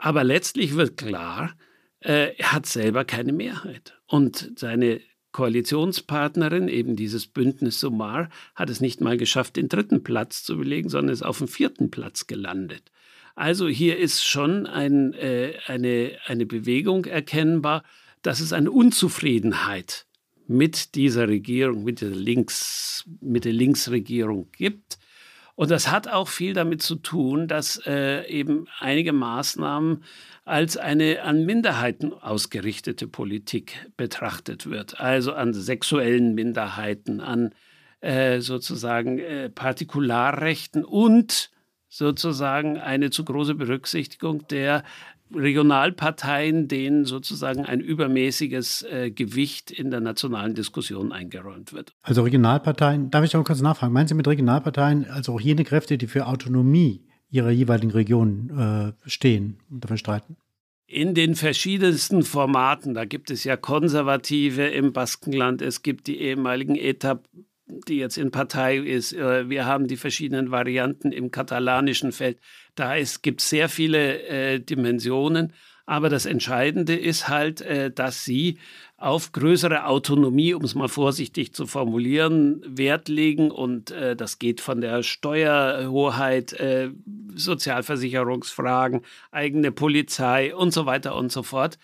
[0.04, 1.54] Aber letztlich wird klar,
[2.00, 4.00] äh, er hat selber keine Mehrheit.
[4.08, 5.00] Und seine
[5.30, 10.88] Koalitionspartnerin, eben dieses Bündnis Sumar, hat es nicht mal geschafft, den dritten Platz zu belegen,
[10.88, 12.90] sondern ist auf dem vierten Platz gelandet.
[13.36, 17.84] Also hier ist schon ein, äh, eine, eine Bewegung erkennbar,
[18.22, 20.06] dass es eine Unzufriedenheit
[20.48, 24.98] mit dieser Regierung, mit der, Links, mit der Linksregierung gibt.
[25.62, 30.02] Und das hat auch viel damit zu tun, dass äh, eben einige Maßnahmen
[30.44, 34.98] als eine an Minderheiten ausgerichtete Politik betrachtet wird.
[34.98, 37.54] Also an sexuellen Minderheiten, an
[38.00, 41.52] äh, sozusagen äh, Partikularrechten und
[41.88, 44.82] sozusagen eine zu große Berücksichtigung der
[45.34, 51.92] Regionalparteien, denen sozusagen ein übermäßiges äh, Gewicht in der nationalen Diskussion eingeräumt wird.
[52.02, 55.98] Also Regionalparteien, darf ich auch kurz nachfragen, meinen Sie mit Regionalparteien also auch jene Kräfte,
[55.98, 60.36] die für Autonomie ihrer jeweiligen Region äh, stehen und dafür streiten?
[60.92, 62.92] in den verschiedensten Formaten.
[62.92, 67.20] Da gibt es ja Konservative im Baskenland, es gibt die ehemaligen ETA,
[67.88, 69.12] die jetzt in Partei ist.
[69.12, 72.38] Äh, wir haben die verschiedenen Varianten im katalanischen Feld.
[72.74, 75.52] Da gibt es sehr viele äh, Dimensionen.
[75.84, 78.58] Aber das Entscheidende ist halt, äh, dass sie
[78.96, 83.50] auf größere Autonomie, um es mal vorsichtig zu formulieren, Wert legen.
[83.50, 86.90] Und äh, das geht von der Steuerhoheit, äh,
[87.34, 89.02] Sozialversicherungsfragen,
[89.32, 91.78] eigene Polizei und so weiter und so fort.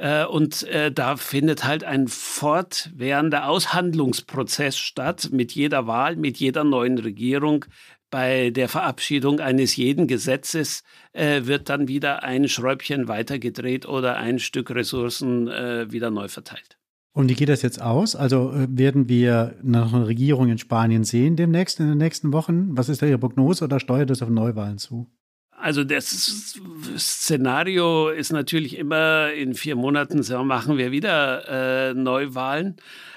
[0.00, 6.64] Äh, und äh, da findet halt ein fortwährender Aushandlungsprozess statt mit jeder Wahl, mit jeder
[6.64, 7.66] neuen Regierung,
[8.10, 10.82] bei der Verabschiedung eines jeden Gesetzes
[11.12, 16.78] äh, wird dann wieder ein Schräubchen weitergedreht oder ein Stück Ressourcen wieder neu verteilt.
[17.12, 18.16] Und wie geht das jetzt aus?
[18.16, 22.76] Also werden wir noch eine Regierung in Spanien sehen demnächst in den nächsten Wochen?
[22.76, 25.08] Was ist da Ihre Prognose oder steuert das auf Neuwahlen zu?
[25.60, 26.58] Also das
[26.96, 32.76] Szenario ist natürlich immer in vier Monaten so machen wir wieder äh, Neuwahlen.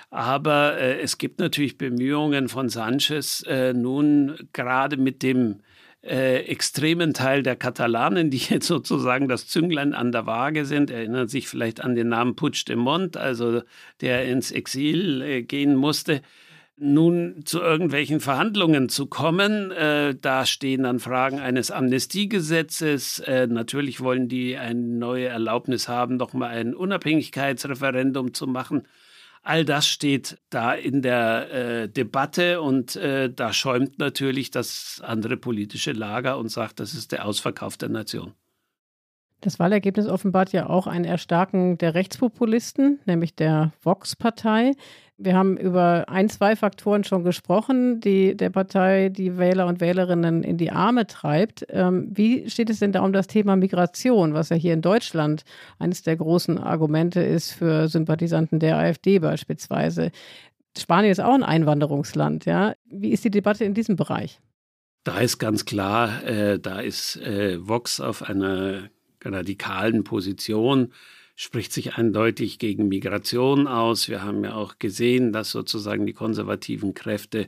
[0.09, 5.61] Aber äh, es gibt natürlich Bemühungen von Sanchez, äh, nun gerade mit dem
[6.03, 11.29] äh, extremen Teil der Katalanen, die jetzt sozusagen das Zünglein an der Waage sind, erinnern
[11.29, 13.63] sich vielleicht an den Namen Puigdemont, also
[14.01, 16.21] der ins Exil äh, gehen musste,
[16.83, 19.71] nun zu irgendwelchen Verhandlungen zu kommen.
[19.71, 23.19] Äh, da stehen dann Fragen eines Amnestiegesetzes.
[23.19, 28.87] Äh, natürlich wollen die eine neue Erlaubnis haben, nochmal ein Unabhängigkeitsreferendum zu machen.
[29.43, 35.37] All das steht da in der äh, Debatte und äh, da schäumt natürlich das andere
[35.37, 38.33] politische Lager und sagt, das ist der Ausverkauf der Nation.
[39.41, 44.71] Das Wahlergebnis offenbart ja auch ein Erstarken der Rechtspopulisten, nämlich der Vox-Partei.
[45.17, 50.43] Wir haben über ein, zwei Faktoren schon gesprochen, die der Partei die Wähler und Wählerinnen
[50.43, 51.65] in die Arme treibt.
[51.69, 55.43] Ähm, wie steht es denn da um das Thema Migration, was ja hier in Deutschland
[55.77, 60.11] eines der großen Argumente ist für Sympathisanten der AfD beispielsweise?
[60.75, 62.73] Spanien ist auch ein Einwanderungsland, ja.
[62.85, 64.39] Wie ist die Debatte in diesem Bereich?
[65.03, 68.89] Da ist ganz klar, äh, da ist äh, Vox auf einer
[69.23, 70.91] radikalen Position
[71.35, 74.09] spricht sich eindeutig gegen Migration aus.
[74.09, 77.47] Wir haben ja auch gesehen, dass sozusagen die konservativen Kräfte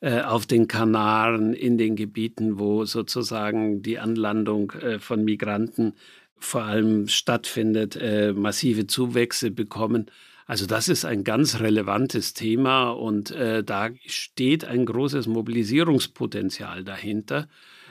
[0.00, 5.94] äh, auf den Kanaren, in den Gebieten, wo sozusagen die Anlandung äh, von Migranten
[6.38, 10.10] vor allem stattfindet, äh, massive Zuwächse bekommen.
[10.46, 17.48] Also das ist ein ganz relevantes Thema und da steht ein großes Mobilisierungspotenzial dahinter,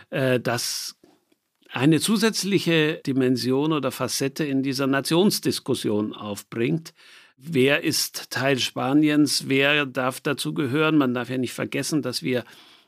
[0.10, 0.95] das
[1.76, 6.94] eine zusätzliche Dimension oder Facette in dieser Nationsdiskussion aufbringt.
[7.36, 9.50] Wer ist Teil Spaniens?
[9.50, 10.98] Wer darf dazu gehören?
[10.98, 12.46] Man darf ja nicht vergessen, dass wir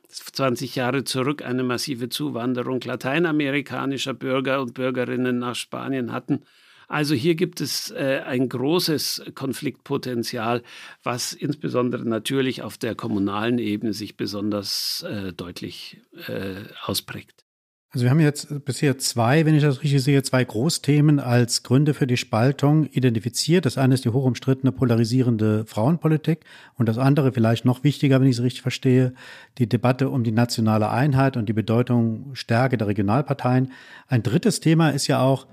[0.08, 6.46] 20 Jahre zurück eine massive Zuwanderung lateinamerikanischer Bürger und Bürgerinnen nach Spanien hatten.
[6.88, 10.64] Also hier gibt es äh, ein großes Konfliktpotenzial,
[11.04, 17.47] was insbesondere natürlich auf der kommunalen Ebene sich besonders äh, deutlich äh, ausprägt.
[17.92, 21.94] Also wir haben jetzt bisher zwei, wenn ich das richtig sehe, zwei Großthemen als Gründe
[21.94, 23.66] für die Spaltung identifiziert.
[23.66, 26.44] Das eine ist die hochumstrittene polarisierende Frauenpolitik
[26.76, 29.14] und das andere, vielleicht noch wichtiger, wenn ich es richtig verstehe,
[29.58, 33.72] die Debatte um die nationale Einheit und die Bedeutung Stärke der Regionalparteien.
[34.08, 35.48] Ein drittes Thema ist ja auch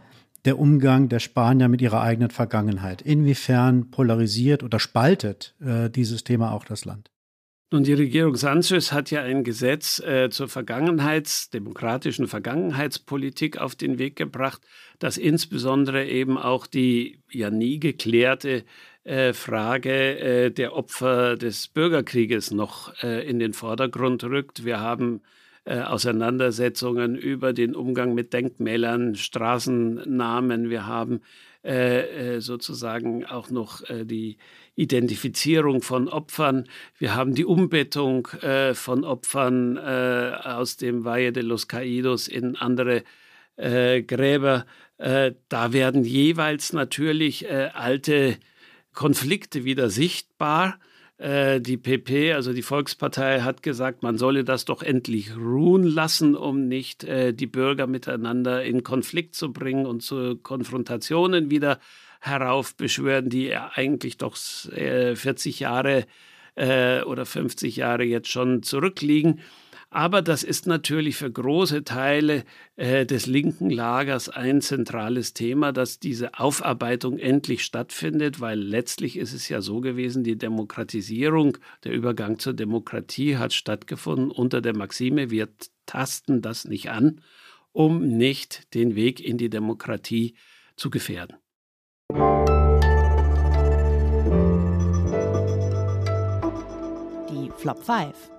[0.45, 3.01] der Umgang der Spanier mit ihrer eigenen Vergangenheit.
[3.01, 7.14] Inwiefern polarisiert oder spaltet äh, dieses Thema auch das Land?
[7.75, 13.99] Nun, die Regierung Sanchez hat ja ein Gesetz äh, zur Vergangenheits-, demokratischen Vergangenheitspolitik auf den
[13.99, 14.63] Weg gebracht,
[15.01, 18.63] das insbesondere eben auch die ja nie geklärte
[19.03, 24.65] äh, Frage äh, der Opfer des Bürgerkrieges noch äh, in den Vordergrund rückt.
[24.65, 25.23] Wir haben
[25.65, 30.71] äh, Auseinandersetzungen über den Umgang mit Denkmälern, Straßennamen.
[30.71, 31.23] Wir haben
[31.65, 34.37] äh, sozusagen auch noch die
[34.77, 36.69] Identifizierung von Opfern.
[36.99, 42.57] Wir haben die Umbettung äh, von Opfern äh, aus dem Valle de los Caídos in
[42.57, 43.03] andere
[43.57, 44.67] äh, Gräber,
[44.99, 48.37] äh, da werden jeweils natürlich äh, alte
[48.93, 50.79] Konflikte wieder sichtbar.
[51.19, 56.35] Äh, die PP, also die Volkspartei, hat gesagt, man solle das doch endlich ruhen lassen,
[56.35, 61.79] um nicht äh, die Bürger miteinander in Konflikt zu bringen und zu Konfrontationen wieder
[62.21, 64.37] heraufbeschwören, die eigentlich doch
[64.73, 66.07] äh, 40 Jahre
[66.57, 69.41] äh, oder 50 Jahre jetzt schon zurückliegen.
[69.95, 72.43] Aber das ist natürlich für große Teile
[72.75, 79.33] äh, des linken Lagers ein zentrales Thema, dass diese Aufarbeitung endlich stattfindet, weil letztlich ist
[79.33, 85.31] es ja so gewesen, die Demokratisierung, der Übergang zur Demokratie hat stattgefunden unter der Maxime,
[85.31, 85.49] wir
[85.87, 87.21] tasten das nicht an,
[87.71, 90.35] um nicht den Weg in die Demokratie
[90.75, 91.37] zu gefährden.
[97.31, 98.34] Die Flop 5.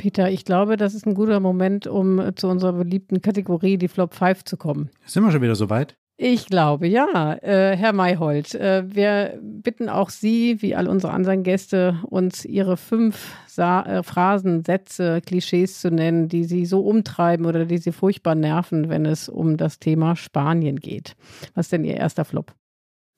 [0.00, 3.88] Peter, ich glaube, das ist ein guter Moment, um äh, zu unserer beliebten Kategorie, die
[3.88, 4.88] Flop 5, zu kommen.
[5.04, 5.94] Sind wir schon wieder soweit?
[6.16, 7.34] Ich glaube, ja.
[7.42, 12.78] Äh, Herr Mayhold, äh, wir bitten auch Sie, wie all unsere anderen Gäste, uns Ihre
[12.78, 17.92] fünf Sa äh, Phrasen, Sätze, Klischees zu nennen, die Sie so umtreiben oder die Sie
[17.92, 21.14] furchtbar nerven, wenn es um das Thema Spanien geht.
[21.52, 22.54] Was ist denn Ihr erster Flop?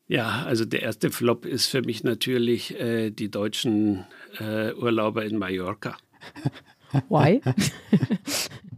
[0.09, 4.05] Ja, also der erste Flop ist für mich natürlich äh, die deutschen
[4.41, 5.97] äh, Urlauber in Mallorca.
[7.09, 7.41] Why?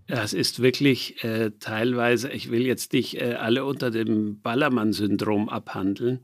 [0.06, 6.20] Das ist wirklich äh, teilweise, ich will jetzt nicht äh, alle unter dem Ballermann-Syndrom abhandeln,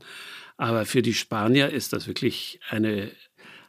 [0.55, 3.11] aber für die Spanier ist das wirklich eine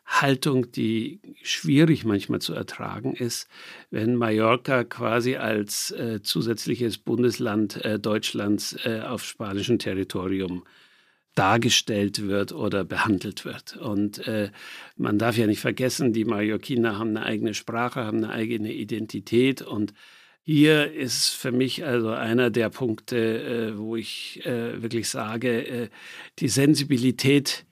[0.05, 3.49] Haltung, die schwierig manchmal zu ertragen ist,
[3.91, 10.65] wenn Mallorca quasi als äh, zusätzliches Bundesland äh, Deutschlands äh, auf spanischem Territorium
[11.35, 13.77] dargestellt wird oder behandelt wird.
[13.77, 14.51] Und äh,
[14.97, 19.63] man darf ja nicht vergessen, die Mallorquiner haben eine eigene Sprache, haben eine eigene Identität
[19.63, 19.95] und
[20.45, 25.89] hier ist für mich also einer der Punkte, äh, wo ich äh, wirklich sage, äh,
[26.41, 27.65] die Sensibilität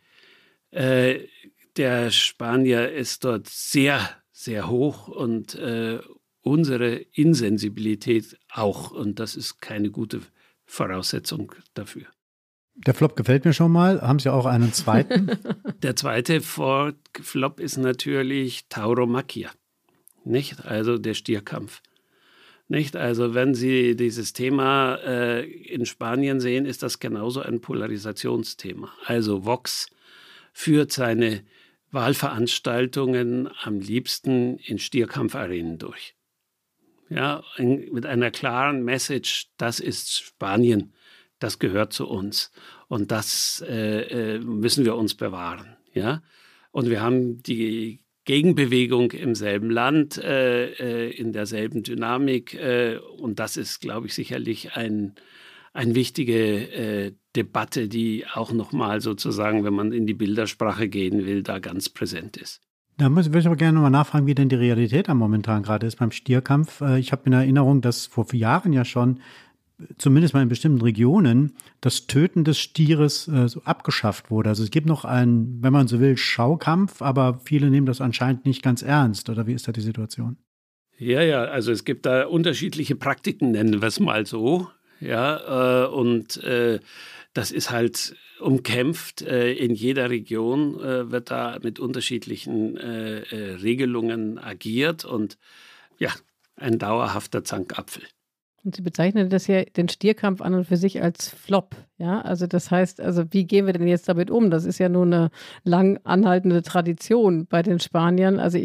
[0.71, 1.27] äh,
[1.77, 5.99] der Spanier ist dort sehr, sehr hoch und äh,
[6.43, 8.91] unsere Insensibilität auch.
[8.93, 10.21] Und das ist keine gute
[10.65, 12.07] Voraussetzung dafür.
[12.87, 14.01] Der Flop gefällt mir schon mal.
[14.01, 15.31] Haben Sie auch einen zweiten?
[15.83, 19.51] Der zweite Flop ist natürlich Tauromaquia,
[20.25, 20.65] nicht?
[20.65, 21.83] Also der Stierkampf.
[22.69, 22.97] Nicht?
[22.97, 28.93] Also wenn Sie dieses Thema äh, in Spanien sehen, ist das genauso ein Polarisationsthema.
[29.05, 29.89] Also Vox
[30.53, 31.43] führt seine
[31.91, 36.15] Wahlveranstaltungen am liebsten in Stierkampfarenen durch.
[37.09, 40.93] Ja, in, mit einer klaren Message, das ist Spanien
[41.41, 42.53] das gehört zu uns
[42.87, 45.77] und das äh, äh, müssen wir uns bewahren.
[45.93, 46.23] Ja?
[46.71, 53.41] Und wir haben die Gegenbewegung im selben Land, äh, äh in derselben Dynamik äh, und
[53.41, 55.15] das ist, glaube ich, sicherlich ein,
[55.73, 61.43] eine wichtige äh, Debatte, die auch nochmal sozusagen, wenn man in die Bildersprache gehen will,
[61.43, 62.61] da ganz präsent ist.
[62.99, 65.97] Da würde ich aber gerne nochmal nachfragen, wie denn die Realität am momentan gerade ist
[65.97, 66.83] beim Stierkampf.
[66.99, 69.21] Ich habe in Erinnerung, dass vor Jahren ja schon
[69.99, 74.51] zumindest mal in bestimmten Regionen, das Töten des Stieres äh, so abgeschafft wurde.
[74.51, 78.45] Also es gibt noch einen, wenn man so will, Schaukampf, aber viele nehmen das anscheinend
[78.47, 79.31] nicht ganz ernst.
[79.31, 80.37] Oder wie ist da die Situation?
[80.99, 84.69] Ja, ja, also es gibt da unterschiedliche Praktiken, nennen wir es mal so.
[85.01, 86.79] Ja, äh, und äh,
[87.33, 89.23] das ist halt umkämpft.
[89.23, 93.23] Äh, in jeder Region äh, wird da mit unterschiedlichen äh,
[93.63, 95.39] Regelungen agiert und
[95.99, 96.11] ja,
[96.57, 98.03] ein dauerhafter Zankapfel.
[98.65, 101.77] Und sie bezeichnet das ja den Stierkampf an und für sich als Flop.
[101.99, 104.51] Ja, also das heißt, also wie gehen wir denn jetzt damit um?
[104.51, 105.31] Das ist ja nur eine
[105.65, 108.39] lang anhaltende Tradition bei den Spaniern.
[108.39, 108.59] Also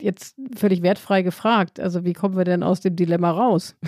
[0.00, 1.80] jetzt völlig wertfrei gefragt.
[1.80, 3.76] Also wie kommen wir denn aus dem Dilemma raus?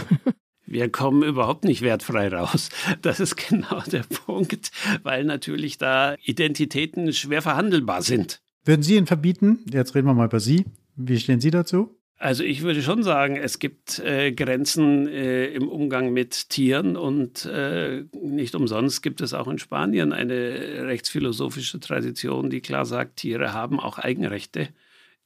[0.64, 2.70] Wir kommen überhaupt nicht wertfrei raus.
[3.02, 4.70] Das ist genau der Punkt,
[5.02, 8.40] weil natürlich da Identitäten schwer verhandelbar sind.
[8.64, 9.58] Würden Sie ihn verbieten?
[9.70, 10.64] Jetzt reden wir mal über Sie.
[10.96, 11.98] Wie stehen Sie dazu?
[12.22, 17.46] Also ich würde schon sagen, es gibt äh, Grenzen äh, im Umgang mit Tieren und
[17.46, 23.52] äh, nicht umsonst gibt es auch in Spanien eine rechtsphilosophische Tradition, die klar sagt, Tiere
[23.52, 24.68] haben auch Eigenrechte,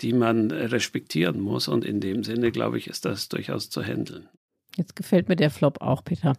[0.01, 4.31] die man respektieren muss und in dem Sinne, glaube ich, ist das durchaus zu handeln.
[4.79, 6.33] Jetzt gefällt mir der Flop auch, Peter.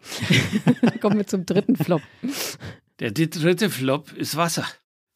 [1.01, 2.01] Kommen wir zum dritten Flop.
[2.99, 4.65] Der dritte Flop ist Wasser.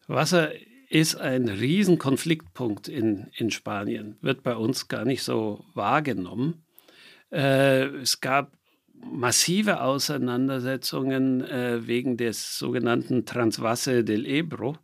[0.05, 0.51] Wasser
[0.91, 6.65] ist ein Riesenkonfliktpunkt in, in Spanien, wird bei uns gar nicht so wahrgenommen.
[7.31, 8.51] Äh, es gab
[8.93, 14.75] massive Auseinandersetzungen äh, wegen des sogenannten Transvase del Ebro.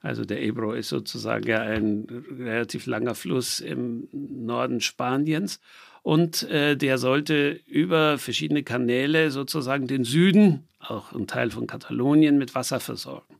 [0.00, 2.06] Also der Ebro ist sozusagen ein
[2.38, 5.60] relativ langer Fluss im Norden Spaniens.
[6.02, 12.38] Und äh, der sollte über verschiedene Kanäle sozusagen den Süden, auch ein Teil von Katalonien,
[12.38, 13.39] mit Wasser versorgen.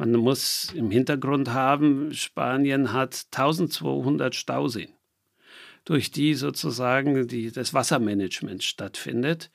[0.00, 4.94] Man muss im Hintergrund haben, Spanien hat 1200 Stauseen,
[5.84, 9.50] durch die sozusagen die, das Wassermanagement stattfindet.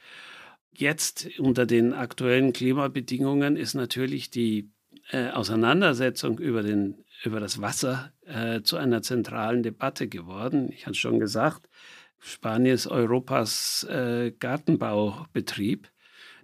[0.72, 4.70] Jetzt unter den aktuellen Klimabedingungen ist natürlich die
[5.10, 10.70] äh, Auseinandersetzung über, den, über das Wasser äh, zu einer zentralen Debatte geworden.
[10.72, 11.68] Ich habe schon gesagt,
[12.20, 15.90] Spanien ist Europas äh, Gartenbaubetrieb.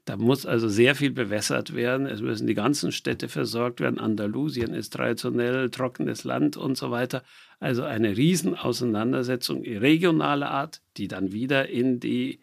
[0.05, 2.07] Da muss also sehr viel bewässert werden.
[2.07, 3.99] Es müssen die ganzen Städte versorgt werden.
[3.99, 7.23] Andalusien ist traditionell trockenes Land und so weiter.
[7.59, 12.39] Also eine Riesenauseinandersetzung regionaler Art, die dann wieder in die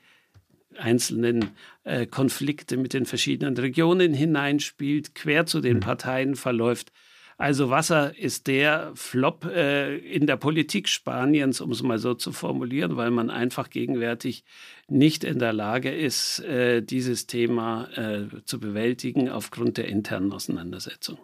[0.77, 1.51] einzelnen
[1.83, 5.81] äh, Konflikte mit den verschiedenen Regionen hineinspielt, quer zu den mhm.
[5.81, 6.93] Parteien verläuft.
[7.41, 12.33] Also Wasser ist der Flop äh, in der Politik Spaniens, um es mal so zu
[12.33, 14.45] formulieren, weil man einfach gegenwärtig
[14.89, 21.19] nicht in der Lage ist, äh, dieses Thema äh, zu bewältigen aufgrund der internen Auseinandersetzung.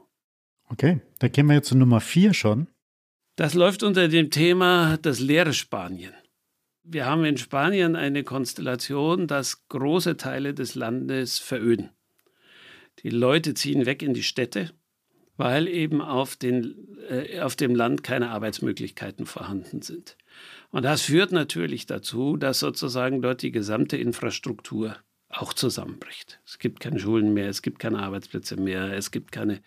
[0.68, 2.68] Okay, da kämen wir jetzt zu Nummer vier schon.
[3.34, 6.12] Das läuft unter dem Thema das leere Spanien.
[6.84, 11.90] Wir haben in Spanien eine Konstellation, dass große Teile des Landes veröden.
[13.02, 14.70] Die Leute ziehen weg in die Städte
[15.36, 20.16] weil eben auf, den, äh, auf dem Land keine Arbeitsmöglichkeiten vorhanden sind.
[20.70, 24.96] Und das führt natürlich dazu, dass sozusagen dort die gesamte Infrastruktur
[25.28, 26.40] auch zusammenbricht.
[26.46, 29.60] Es gibt keine Schulen mehr, es gibt keine Arbeitsplätze mehr, es gibt keine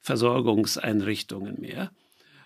[0.00, 1.92] Versorgungseinrichtungen mehr.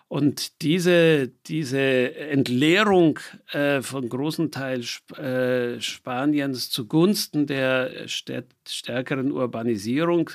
[0.08, 3.18] Und diese, diese Entleerung
[3.50, 10.30] äh, von großen Teil Sp äh, Spaniens zugunsten der stärkeren Urbanisierung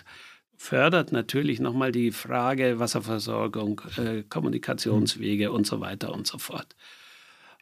[0.61, 6.75] fördert natürlich nochmal die Frage Wasserversorgung, äh, Kommunikationswege und so weiter und so fort.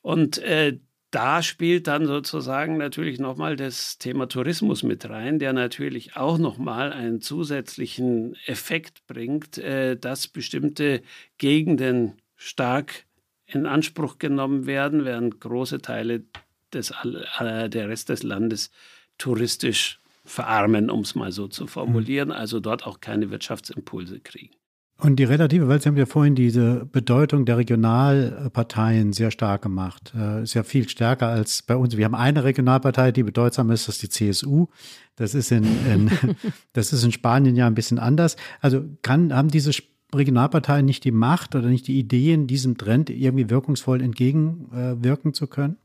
[0.02, 0.80] Und äh,
[1.10, 6.92] da spielt dann sozusagen natürlich nochmal das Thema Tourismus mit rein, der natürlich auch nochmal
[6.92, 11.02] einen zusätzlichen Effekt bringt, äh, dass bestimmte
[11.38, 13.06] Gegenden stark
[13.46, 16.26] in Anspruch genommen werden, während große Teile
[16.74, 16.94] des,
[17.40, 18.72] äh, der Rest des Landes
[19.18, 24.54] touristisch verarmen, um es mal so zu formulieren, also dort auch keine Wirtschaftsimpulse kriegen.
[25.02, 30.12] Und die relative, weil Sie haben ja vorhin diese Bedeutung der Regionalparteien sehr stark gemacht.
[30.14, 31.96] Äh, ist ja viel stärker als bei uns.
[31.96, 34.68] Wir haben eine Regionalpartei, die bedeutsam ist, das ist die CSU.
[35.16, 36.12] Das ist in, in
[36.74, 38.36] das ist in Spanien ja ein bisschen anders.
[38.60, 39.72] Also kann, haben diese
[40.14, 45.78] Regionalparteien nicht die Macht oder nicht die Ideen, diesem Trend irgendwie wirkungsvoll entgegenwirken zu können?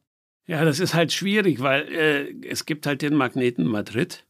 [0.47, 4.24] Ja, das ist halt schwierig, weil äh, es gibt halt den Magneten Madrid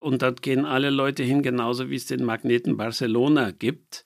[0.00, 4.04] und dort gehen alle Leute hin, genauso wie es den Magneten Barcelona gibt.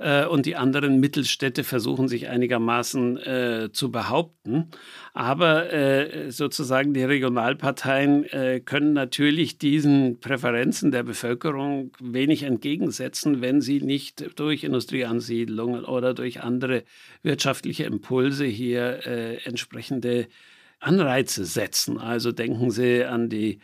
[0.00, 4.70] Äh, und die anderen Mittelstädte versuchen sich einigermaßen äh, zu behaupten.
[5.12, 13.60] Aber äh, sozusagen die Regionalparteien äh, können natürlich diesen Präferenzen der Bevölkerung wenig entgegensetzen, wenn
[13.60, 16.84] sie nicht durch Industrieansiedlungen oder durch andere
[17.22, 20.28] wirtschaftliche Impulse hier äh, entsprechende
[20.80, 21.98] Anreize setzen.
[21.98, 23.60] Also denken Sie an die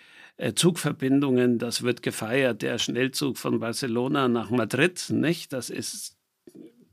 [0.55, 5.53] Zugverbindungen, das wird gefeiert, der Schnellzug von Barcelona nach Madrid, nicht?
[5.53, 6.16] Das ist,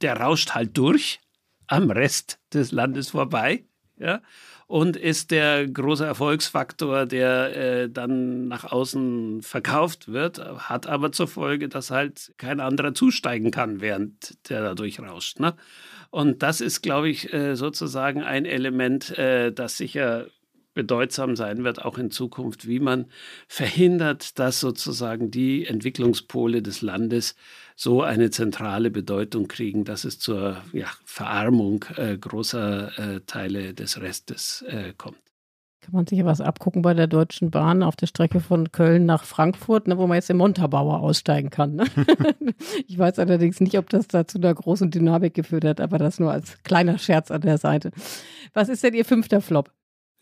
[0.02, 1.20] der rauscht halt durch
[1.68, 3.66] am Rest des Landes vorbei,
[3.98, 4.22] ja?
[4.66, 11.28] Und ist der große Erfolgsfaktor, der äh, dann nach außen verkauft wird, hat aber zur
[11.28, 15.40] Folge, dass halt kein anderer zusteigen kann, während der dadurch rauscht.
[15.40, 15.54] Ne?
[16.10, 20.28] Und das ist, glaube ich, äh, sozusagen ein Element, äh, das sicher
[20.74, 23.06] bedeutsam sein wird, auch in Zukunft, wie man
[23.48, 27.36] verhindert, dass sozusagen die Entwicklungspole des Landes
[27.76, 34.02] so eine zentrale Bedeutung kriegen, dass es zur ja, Verarmung äh, großer äh, Teile des
[34.02, 35.18] Restes äh, kommt.
[35.82, 39.06] Kann man sich ja was abgucken bei der Deutschen Bahn auf der Strecke von Köln
[39.06, 41.76] nach Frankfurt, ne, wo man jetzt im Montabaur aussteigen kann.
[41.76, 41.86] Ne?
[42.88, 46.22] ich weiß allerdings nicht, ob das da zu einer großen Dynamik geführt hat, aber das
[46.22, 47.92] nur als kleiner Scherz an der Seite.
[48.54, 49.72] Was ist denn Ihr fünfter Flop?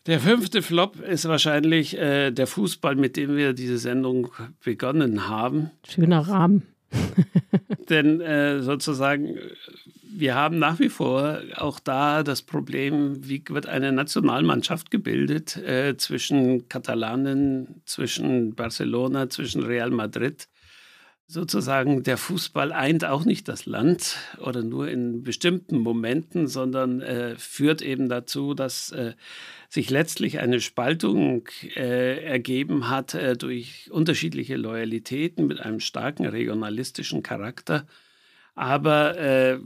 [0.06, 4.32] Der fünfte Flop ist wahrscheinlich äh, der Fußball, mit dem wir diese Sendung
[4.64, 5.70] begonnen haben.
[5.88, 6.62] Schöner Rahmen.
[7.88, 9.38] Denn äh, sozusagen,
[10.12, 15.96] wir haben nach wie vor auch da das Problem, wie wird eine Nationalmannschaft gebildet äh,
[15.96, 20.48] zwischen Katalanen, zwischen Barcelona, zwischen Real Madrid
[21.32, 27.36] sozusagen der Fußball eint auch nicht das Land oder nur in bestimmten Momenten, sondern äh,
[27.38, 29.14] führt eben dazu, dass äh,
[29.72, 37.22] sich letztlich eine Spaltung äh, ergeben hat äh, durch unterschiedliche Loyalitäten mit einem starken regionalistischen
[37.22, 37.86] Charakter.
[38.54, 39.58] Aber äh,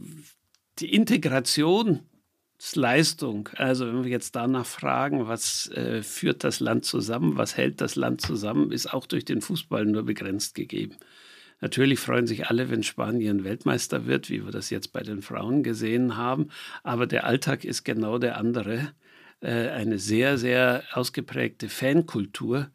[0.79, 2.03] die Integration
[2.77, 3.49] Leistung.
[3.57, 7.97] Also wenn wir jetzt danach fragen, was äh, führt das Land zusammen, was hält das
[7.97, 10.95] Land zusammen, ist auch durch den Fußball nur begrenzt gegeben.
[11.61, 15.65] Natürlich freuen sich alle, wenn Spanien Weltmeister wird, wie wir das jetzt bei den Frauen
[15.65, 16.51] gesehen haben.
[16.85, 18.93] Aber der Alltag ist genau der andere.
[19.47, 22.69] Äh, eine sehr, sehr ausgeprägte Fankultur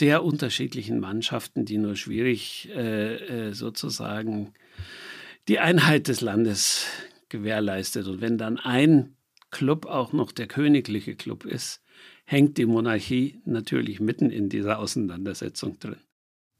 [0.00, 4.52] der unterschiedlichen Mannschaften, die nur schwierig äh, äh sozusagen
[5.46, 6.86] die Einheit des Landes
[7.28, 8.08] gewährleistet.
[8.08, 9.14] Und wenn dann ein
[9.52, 11.80] Club auch noch der königliche Club ist,
[12.24, 16.00] hängt die Monarchie natürlich mitten in dieser Auseinandersetzung drin.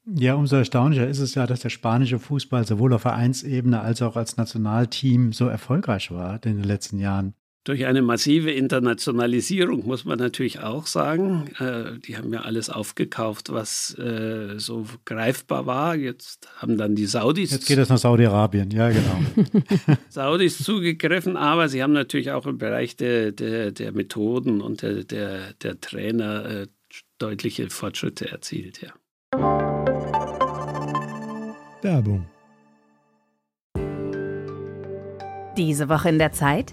[0.07, 4.15] Ja, umso erstaunlicher ist es ja, dass der spanische Fußball sowohl auf Vereinsebene als auch
[4.15, 7.35] als Nationalteam so erfolgreich war in den letzten Jahren.
[7.65, 13.53] Durch eine massive Internationalisierung muss man natürlich auch sagen, äh, die haben ja alles aufgekauft,
[13.53, 15.95] was äh, so greifbar war.
[15.95, 17.51] Jetzt haben dann die Saudis.
[17.51, 19.21] Jetzt geht es nach Saudi-Arabien, ja, genau.
[20.09, 25.05] Saudis zugegriffen, aber sie haben natürlich auch im Bereich der, der, der Methoden und der,
[25.05, 26.67] der, der Trainer äh,
[27.19, 28.95] deutliche Fortschritte erzielt, ja.
[31.83, 32.27] Werbung.
[35.59, 36.73] Diese Woche in der Zeit?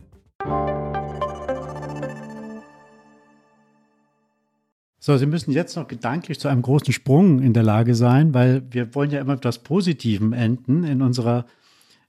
[5.03, 8.61] So, Sie müssen jetzt noch gedanklich zu einem großen Sprung in der Lage sein, weil
[8.69, 11.47] wir wollen ja immer etwas Positivem enden in unserer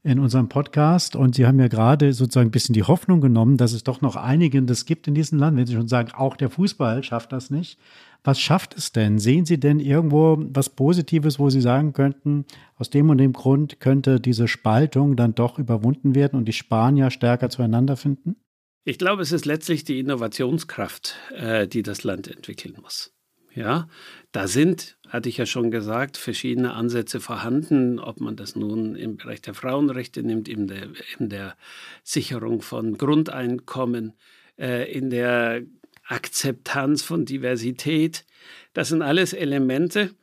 [0.03, 3.73] in unserem Podcast und Sie haben ja gerade sozusagen ein bisschen die Hoffnung genommen, dass
[3.73, 6.51] es doch noch einigen das gibt in diesem Land, wenn Sie schon sagen, auch der
[6.51, 7.79] Fußball schafft das nicht.
[8.25, 9.19] Was schafft es denn?
[9.19, 12.45] Sehen Sie denn irgendwo was Positives, wo Sie sagen könnten,
[12.77, 17.11] aus dem und dem Grund könnte diese Spaltung dann doch überwunden werden und die Spanier
[17.11, 18.37] stärker zueinander finden?
[18.85, 23.13] Ich glaube, es ist letztlich die Innovationskraft, äh, die das Land entwickeln muss.
[23.55, 23.89] Ja,
[24.33, 29.19] da sind, hatte ich ja schon gesagt, verschiedene Ansätze vorhanden, ob man das nun im
[29.19, 31.57] Bereich der Frauenrechte nimmt, in der, in der
[32.03, 34.15] Sicherung von Grundeinkommen,
[34.59, 35.63] äh, in der
[36.07, 38.25] Akzeptanz von Diversität.
[38.73, 40.15] Das sind alles Elemente,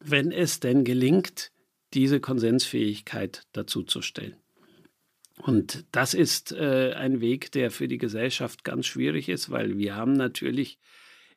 [0.00, 1.52] wenn es denn gelingt,
[1.94, 4.36] diese Konsensfähigkeit dazuzustellen.
[5.38, 9.94] Und das ist äh, ein Weg, der für die Gesellschaft ganz schwierig ist, weil wir
[9.94, 10.78] haben natürlich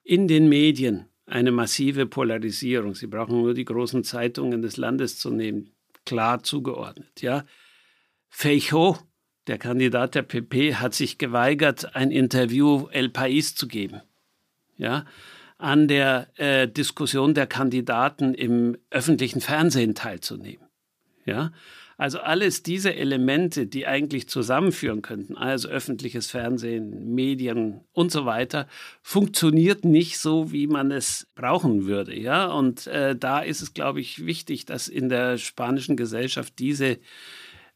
[0.04, 2.96] in den Medien eine massive Polarisierung.
[2.96, 5.72] Sie brauchen nur die großen Zeitungen des Landes zu nehmen,
[6.06, 7.22] klar zugeordnet.
[7.22, 7.46] Ja,
[8.28, 8.98] Feijo,
[9.48, 14.02] der Kandidat der PP, hat sich geweigert, ein Interview El País zu geben.
[14.78, 15.06] Ja,
[15.58, 20.68] an der äh, Diskussion der Kandidaten im öffentlichen Fernsehen teilzunehmen.
[21.26, 21.52] Ja,
[22.02, 28.68] also alles diese Elemente, die eigentlich zusammenführen könnten, also öffentliches Fernsehen, Medien und so weiter,
[29.04, 32.20] funktioniert nicht so, wie man es brauchen würde.
[32.20, 36.98] Ja, und äh, da ist es, glaube ich, wichtig, dass in der spanischen Gesellschaft diese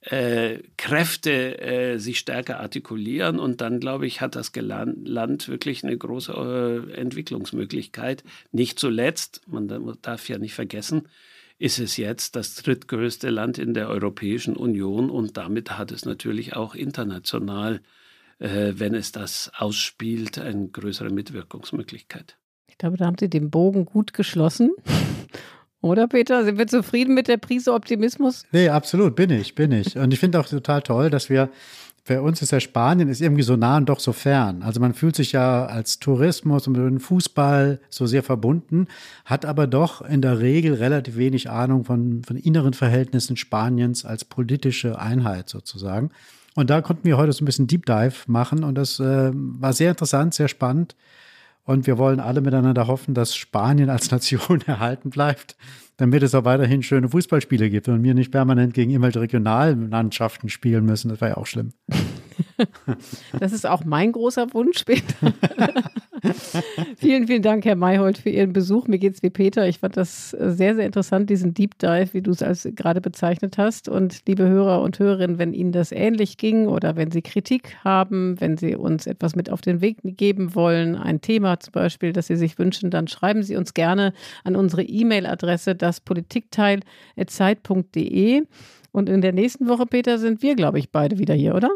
[0.01, 5.95] äh, Kräfte äh, sich stärker artikulieren und dann, glaube ich, hat das Land wirklich eine
[5.95, 6.33] große
[6.89, 8.23] äh, Entwicklungsmöglichkeit.
[8.51, 9.67] Nicht zuletzt, man
[10.01, 11.09] darf ja nicht vergessen,
[11.57, 16.55] ist es jetzt das drittgrößte Land in der Europäischen Union und damit hat es natürlich
[16.55, 17.81] auch international,
[18.39, 22.37] äh, wenn es das ausspielt, eine größere Mitwirkungsmöglichkeit.
[22.67, 24.71] Ich glaube, da haben Sie den Bogen gut geschlossen.
[25.81, 28.43] Oder Peter, sind wir zufrieden mit der Prise Optimismus?
[28.51, 29.95] Nee, absolut, bin ich, bin ich.
[29.97, 31.51] Und ich finde auch total toll, dass wir
[32.07, 34.61] für uns ist ja Spanien ist irgendwie so nah und doch so fern.
[34.61, 38.85] Also man fühlt sich ja als Tourismus und Fußball so sehr verbunden,
[39.25, 44.23] hat aber doch in der Regel relativ wenig Ahnung von, von inneren Verhältnissen Spaniens als
[44.23, 46.11] politische Einheit sozusagen.
[46.53, 49.73] Und da konnten wir heute so ein bisschen Deep Dive machen und das äh, war
[49.73, 50.95] sehr interessant, sehr spannend.
[51.65, 55.55] Und wir wollen alle miteinander hoffen, dass Spanien als Nation erhalten bleibt
[55.97, 60.85] damit es auch weiterhin schöne Fußballspiele gibt und wir nicht permanent gegen irgendwelche Regionalmannschaften spielen
[60.85, 61.09] müssen.
[61.09, 61.71] Das wäre ja auch schlimm.
[63.39, 65.03] Das ist auch mein großer Wunsch später.
[66.97, 68.87] vielen, vielen Dank, Herr Mayhold, für Ihren Besuch.
[68.87, 69.67] Mir geht es wie Peter.
[69.67, 73.57] Ich fand das sehr, sehr interessant, diesen Deep Dive, wie du es als gerade bezeichnet
[73.57, 73.89] hast.
[73.89, 78.39] Und liebe Hörer und Hörerinnen, wenn Ihnen das ähnlich ging oder wenn Sie Kritik haben,
[78.39, 82.27] wenn Sie uns etwas mit auf den Weg geben wollen, ein Thema zum Beispiel, das
[82.27, 84.13] Sie sich wünschen, dann schreiben Sie uns gerne
[84.43, 88.43] an unsere E-Mail-Adresse daspolitikteil.zeit.de.
[88.91, 91.69] Und in der nächsten Woche, Peter, sind wir, glaube ich, beide wieder hier, oder?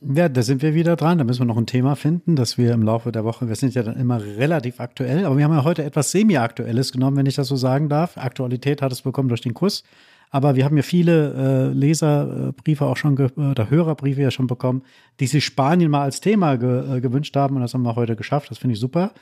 [0.00, 1.18] Ja, da sind wir wieder dran.
[1.18, 3.74] Da müssen wir noch ein Thema finden, dass wir im Laufe der Woche, wir sind
[3.74, 7.36] ja dann immer relativ aktuell, aber wir haben ja heute etwas semi-aktuelles genommen, wenn ich
[7.36, 8.18] das so sagen darf.
[8.18, 9.84] Aktualität hat es bekommen durch den Kuss.
[10.30, 14.82] Aber wir haben ja viele äh, Leserbriefe auch schon oder Hörerbriefe ja schon bekommen,
[15.20, 18.16] die sich Spanien mal als Thema ge äh, gewünscht haben und das haben wir heute
[18.16, 18.50] geschafft.
[18.50, 19.12] Das finde ich super.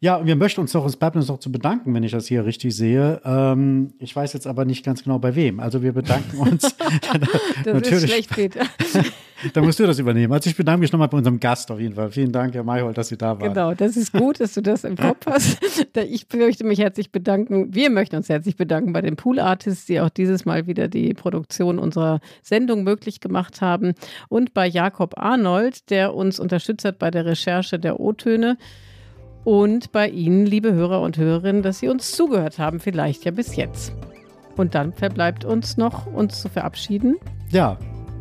[0.00, 2.26] Ja, und wir möchten uns doch, es bleibt uns noch zu bedanken, wenn ich das
[2.26, 3.20] hier richtig sehe.
[3.24, 5.58] Ähm, ich weiß jetzt aber nicht ganz genau bei wem.
[5.58, 6.62] Also wir bedanken uns.
[6.76, 6.76] das
[7.64, 7.92] Natürlich.
[7.92, 8.60] ist schlecht, Peter.
[9.52, 10.32] da musst du das übernehmen.
[10.32, 12.10] Also ich bedanke mich nochmal bei unserem Gast auf jeden Fall.
[12.10, 13.52] Vielen Dank, Herr Mayhold, dass Sie da waren.
[13.52, 15.58] Genau, das ist gut, dass du das im Kopf hast.
[16.10, 17.74] Ich möchte mich herzlich bedanken.
[17.74, 21.12] Wir möchten uns herzlich bedanken bei den Pool Artists, die auch dieses Mal wieder die
[21.12, 23.94] Produktion unserer Sendung möglich gemacht haben.
[24.28, 28.58] Und bei Jakob Arnold, der uns unterstützt hat bei der Recherche der O-Töne
[29.44, 33.56] und bei Ihnen, liebe Hörer und Hörerinnen, dass Sie uns zugehört haben, vielleicht ja bis
[33.56, 33.92] jetzt.
[34.56, 37.16] Und dann verbleibt uns noch, uns zu verabschieden.
[37.50, 37.78] Ja,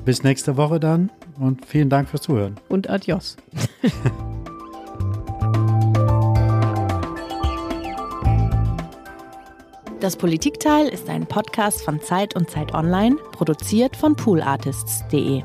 [0.08, 2.56] bis nächste Woche dann und vielen Dank fürs Zuhören.
[2.70, 3.36] Und adios.
[10.00, 15.42] Das Politikteil ist ein Podcast von Zeit und Zeit Online, produziert von poolartists.de.